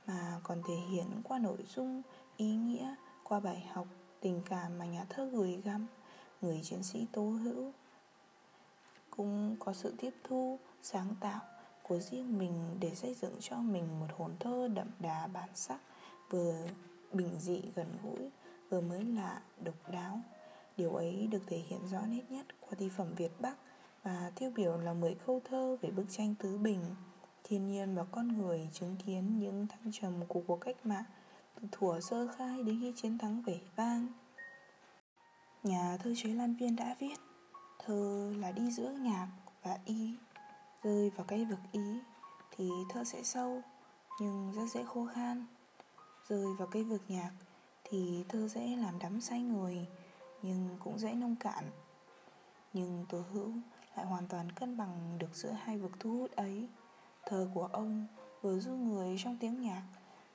mà 0.07 0.41
còn 0.43 0.63
thể 0.69 0.75
hiện 0.75 1.07
qua 1.25 1.39
nội 1.39 1.59
dung, 1.75 2.03
ý 2.37 2.57
nghĩa, 2.57 2.95
qua 3.25 3.41
bài 3.41 3.69
học, 3.73 3.87
tình 4.21 4.43
cảm 4.49 4.79
mà 4.79 4.85
nhà 4.85 5.05
thơ 5.09 5.31
gửi 5.33 5.61
gắm, 5.65 5.87
người 6.41 6.61
chiến 6.63 6.83
sĩ 6.83 7.07
tố 7.13 7.23
hữu. 7.23 7.73
Cũng 9.11 9.57
có 9.59 9.73
sự 9.73 9.95
tiếp 9.99 10.15
thu, 10.25 10.59
sáng 10.83 11.15
tạo 11.21 11.41
của 11.83 11.99
riêng 11.99 12.39
mình 12.39 12.77
để 12.81 12.95
xây 12.95 13.15
dựng 13.15 13.37
cho 13.41 13.57
mình 13.57 14.01
một 14.01 14.07
hồn 14.17 14.37
thơ 14.41 14.69
đậm 14.75 14.89
đà 14.99 15.27
bản 15.27 15.49
sắc, 15.55 15.79
vừa 16.31 16.69
bình 17.13 17.31
dị 17.41 17.63
gần 17.75 17.97
gũi, 18.03 18.31
vừa 18.71 18.81
mới 18.81 19.05
lạ, 19.05 19.43
độc 19.65 19.91
đáo. 19.91 20.21
Điều 20.77 20.95
ấy 20.95 21.27
được 21.27 21.43
thể 21.47 21.59
hiện 21.59 21.81
rõ 21.91 22.01
nét 22.07 22.23
nhất 22.29 22.47
qua 22.61 22.71
thi 22.79 22.89
phẩm 22.97 23.15
Việt 23.15 23.41
Bắc 23.41 23.57
và 24.03 24.33
tiêu 24.37 24.51
biểu 24.55 24.79
là 24.79 24.93
10 24.93 25.15
câu 25.27 25.41
thơ 25.45 25.77
về 25.83 25.91
bức 25.91 26.05
tranh 26.11 26.35
tứ 26.39 26.59
bình, 26.59 26.81
thiên 27.45 27.69
nhiên 27.69 27.95
và 27.95 28.05
con 28.05 28.29
người 28.29 28.69
chứng 28.73 28.97
kiến 29.07 29.39
những 29.39 29.67
thăng 29.67 29.93
trầm 29.93 30.13
của 30.29 30.43
cuộc 30.47 30.57
cách 30.57 30.87
mạng, 30.87 31.05
từ 31.55 31.69
thuở 31.73 32.01
sơ 32.01 32.29
khai 32.37 32.63
đến 32.63 32.79
khi 32.81 32.93
chiến 32.97 33.19
thắng 33.19 33.43
vẻ 33.43 33.59
vang. 33.77 34.07
Nhà 35.63 35.97
thơ 35.97 36.15
chế 36.17 36.29
lan 36.29 36.55
viên 36.55 36.77
đã 36.77 36.97
viết, 36.99 37.17
thơ 37.79 38.33
là 38.39 38.53
đi 38.53 38.71
giữa 38.71 38.91
nhạc 38.91 39.29
và 39.63 39.79
y, 39.85 40.15
rơi 40.83 41.11
vào 41.11 41.25
cây 41.29 41.45
vực 41.45 41.59
ý, 41.73 42.01
thì 42.57 42.71
thơ 42.89 43.05
sẽ 43.05 43.23
sâu, 43.23 43.63
nhưng 44.21 44.53
rất 44.57 44.67
dễ 44.75 44.85
khô 44.85 45.07
khan. 45.15 45.47
Rơi 46.29 46.47
vào 46.59 46.69
cây 46.71 46.85
vực 46.85 47.03
nhạc, 47.09 47.31
thì 47.85 48.25
thơ 48.29 48.49
dễ 48.49 48.77
làm 48.77 48.99
đắm 48.99 49.21
say 49.21 49.43
người, 49.43 49.87
nhưng 50.43 50.69
cũng 50.85 50.99
dễ 50.99 51.15
nông 51.15 51.37
cạn. 51.37 51.65
Nhưng 52.73 53.07
tố 53.09 53.23
hữu 53.33 53.53
lại 53.99 54.07
hoàn 54.07 54.27
toàn 54.27 54.53
cân 54.53 54.77
bằng 54.77 55.19
được 55.19 55.35
giữa 55.35 55.51
hai 55.51 55.79
vực 55.79 55.93
thu 56.01 56.19
hút 56.19 56.31
ấy. 56.37 56.69
Thơ 57.27 57.49
của 57.55 57.69
ông 57.73 58.07
vừa 58.43 58.59
du 58.61 58.73
người 58.73 59.17
trong 59.25 59.37
tiếng 59.41 59.63
nhạc 59.63 59.83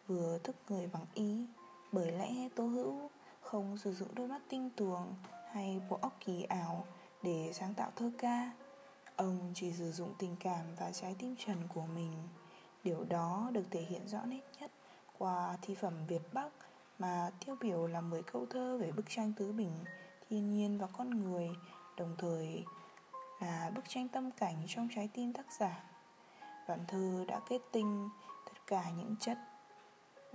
vừa 0.08 0.38
thức 0.43 0.56
người 0.69 0.88
bằng 0.88 1.06
ý. 1.13 1.45
Bởi 1.91 2.12
lẽ 2.12 2.49
tố 2.56 2.65
hữu 2.65 3.10
không 3.41 3.78
sử 3.78 3.93
dụng 3.93 4.15
đôi 4.15 4.28
mắt 4.28 4.41
tinh 4.49 4.69
tường 4.76 5.15
hay 5.52 5.82
bộ 5.89 5.97
óc 6.02 6.17
kỳ 6.26 6.43
ảo 6.43 6.86
để 7.21 7.52
sáng 7.54 7.73
tạo 7.73 7.91
thơ 7.95 8.12
ca. 8.17 8.52
Ông 9.15 9.52
chỉ 9.56 9.73
sử 9.73 9.91
dụng 9.91 10.13
tình 10.19 10.36
cảm 10.39 10.65
và 10.80 10.91
trái 10.91 11.15
tim 11.19 11.36
trần 11.45 11.58
của 11.73 11.86
mình. 11.95 12.13
Điều 12.84 13.04
đó 13.04 13.49
được 13.54 13.65
thể 13.71 13.82
hiện 13.82 14.08
rõ 14.08 14.19
nét 14.26 14.41
nhất 14.60 14.71
qua 15.17 15.58
thi 15.62 15.76
phẩm 15.76 15.93
Việt 16.08 16.34
Bắc 16.34 16.49
mà 16.99 17.32
tiêu 17.45 17.56
biểu 17.62 17.88
là 17.88 18.02
10 18.02 18.23
câu 18.23 18.45
thơ 18.49 18.78
về 18.78 18.91
bức 18.91 19.06
tranh 19.10 19.34
tứ 19.38 19.52
bình, 19.52 19.73
thiên 20.30 20.54
nhiên 20.54 20.78
và 20.78 20.88
con 20.88 21.10
người, 21.10 21.49
đồng 21.97 22.15
thời 22.17 22.63
là 23.43 23.71
bức 23.75 23.89
tranh 23.89 24.08
tâm 24.08 24.32
cảnh 24.32 24.56
trong 24.67 24.88
trái 24.95 25.10
tim 25.13 25.34
tác 25.34 25.45
giả. 25.60 25.84
Đoạn 26.67 26.79
thơ 26.88 27.25
đã 27.27 27.39
kết 27.49 27.60
tinh 27.71 28.10
tất 28.45 28.53
cả 28.67 28.84
những 28.97 29.15
chất 29.19 29.38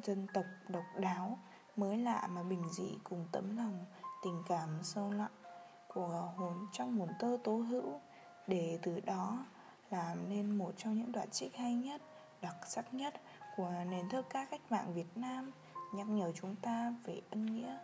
dân 0.02 0.26
tộc 0.34 0.44
độc 0.68 0.84
đáo, 0.96 1.38
mới 1.76 1.98
lạ 1.98 2.28
mà 2.30 2.42
bình 2.42 2.62
dị 2.72 2.98
cùng 3.04 3.26
tấm 3.32 3.56
lòng, 3.56 3.84
tình 4.24 4.42
cảm 4.48 4.68
sâu 4.82 5.10
nặng 5.10 5.30
của 5.88 6.32
hồn 6.36 6.66
trong 6.72 6.98
hồn 6.98 7.08
tơ 7.18 7.36
tố 7.44 7.56
hữu 7.56 8.00
để 8.46 8.78
từ 8.82 9.00
đó 9.00 9.44
làm 9.90 10.28
nên 10.28 10.58
một 10.58 10.72
trong 10.76 10.94
những 10.94 11.12
đoạn 11.12 11.30
trích 11.30 11.56
hay 11.56 11.74
nhất, 11.74 12.02
đặc 12.40 12.56
sắc 12.66 12.94
nhất 12.94 13.14
của 13.56 13.70
nền 13.90 14.08
thơ 14.08 14.22
ca 14.30 14.44
cách 14.44 14.60
mạng 14.70 14.94
Việt 14.94 15.16
Nam, 15.16 15.50
nhắc 15.94 16.06
nhở 16.08 16.32
chúng 16.32 16.56
ta 16.56 16.94
về 17.04 17.20
ân 17.30 17.46
nghĩa, 17.46 17.78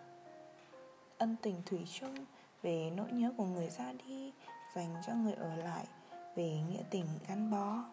ân 1.18 1.37
tình 1.42 1.62
thủy 1.66 1.84
chung, 1.92 2.14
về 2.62 2.92
nỗi 2.96 3.12
nhớ 3.12 3.32
của 3.37 3.44
người 3.44 3.70
ra 3.70 3.92
đi, 3.92 4.32
dành 4.74 4.94
cho 5.06 5.14
người 5.14 5.32
ở 5.32 5.56
lại, 5.56 5.87
về 6.34 6.60
nghĩa 6.68 6.82
tình 6.90 7.06
gắn 7.28 7.50
bó. 7.50 7.84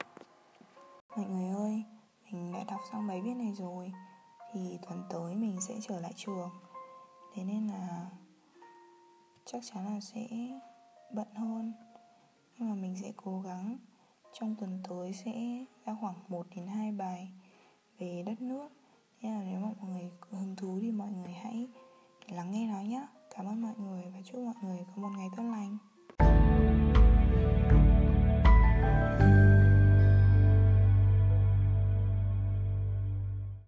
Mọi 1.18 1.26
người 1.26 1.50
ơi, 1.50 1.84
mình 2.26 2.54
đã 2.54 2.64
đọc 2.64 2.80
xong 2.92 3.08
bài 3.08 3.22
viết 3.22 3.34
này 3.34 3.54
rồi, 3.54 3.92
thì 4.54 4.78
tuần 4.82 5.04
tới 5.10 5.36
mình 5.36 5.62
sẽ 5.62 5.76
trở 5.82 6.00
lại 6.00 6.14
trường. 6.16 6.50
Thế 7.34 7.44
nên 7.44 7.68
là 7.68 8.10
chắc 9.46 9.64
chắn 9.64 9.86
là 9.86 10.00
sẽ 10.00 10.28
bận 11.14 11.28
hơn. 11.36 11.74
Nhưng 12.58 12.70
mà 12.70 12.76
mình 12.76 12.96
sẽ 13.02 13.12
cố 13.16 13.42
gắng. 13.42 13.78
Trong 14.34 14.56
tuần 14.56 14.84
tới 14.90 15.14
sẽ 15.14 15.66
ra 15.86 15.96
khoảng 16.02 16.16
1 16.28 16.48
đến 16.56 16.68
2 16.68 16.92
bài 16.92 17.32
về 17.98 18.24
đất 18.26 18.42
nước. 18.42 18.70
Nên 19.22 19.34
là 19.34 19.44
nếu 19.44 19.60
mọi 19.60 19.74
người 19.90 20.12
hứng 20.30 20.56
thú 20.56 20.78
thì 20.82 20.92
mọi 20.92 21.12
người 21.12 21.34
hãy 21.34 21.68
lắng 22.28 22.52
nghe 22.52 22.68
nó 22.68 22.82
nhé 22.82 23.08
Cảm 23.36 23.46
ơn 23.46 23.62
mọi 23.62 23.74
người 23.78 24.04
và 24.14 24.20
chúc 24.26 24.40
mọi 24.40 24.56
người 24.62 24.86
có 24.88 25.02
một 25.02 25.10
ngày 25.18 25.30
tốt 25.38 25.44
lành. 25.44 25.78